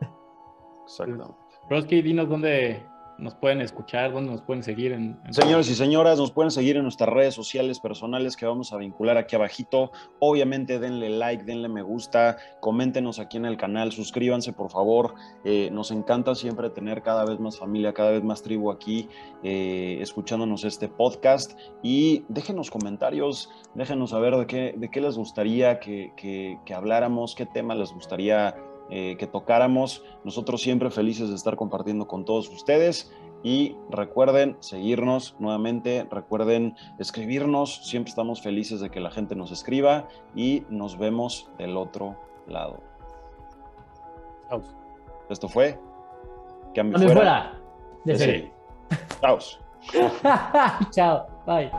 [0.84, 1.34] Exactamente.
[1.68, 2.86] Broski, dinos dónde
[3.18, 4.92] nos pueden escuchar, dónde nos pueden seguir.
[4.92, 8.76] En, Señores y señoras, nos pueden seguir en nuestras redes sociales personales que vamos a
[8.76, 9.90] vincular aquí abajito.
[10.20, 15.14] Obviamente denle like, denle me gusta, coméntenos aquí en el canal, suscríbanse por favor.
[15.44, 19.08] Eh, nos encanta siempre tener cada vez más familia, cada vez más tribu aquí
[19.42, 25.80] eh, escuchándonos este podcast y déjenos comentarios, déjenos saber de qué, de qué les gustaría
[25.80, 28.54] que, que, que habláramos, qué tema les gustaría
[28.90, 30.04] eh, que tocáramos.
[30.24, 33.12] Nosotros siempre felices de estar compartiendo con todos ustedes.
[33.42, 40.08] Y recuerden seguirnos nuevamente, recuerden escribirnos, siempre estamos felices de que la gente nos escriba
[40.34, 42.16] y nos vemos del otro
[42.48, 42.80] lado.
[45.30, 45.78] Esto fue
[46.74, 47.60] Cambio, fuera,
[48.04, 48.50] de
[49.20, 49.38] Chao.
[50.90, 51.26] Chao.
[51.46, 51.70] Bye.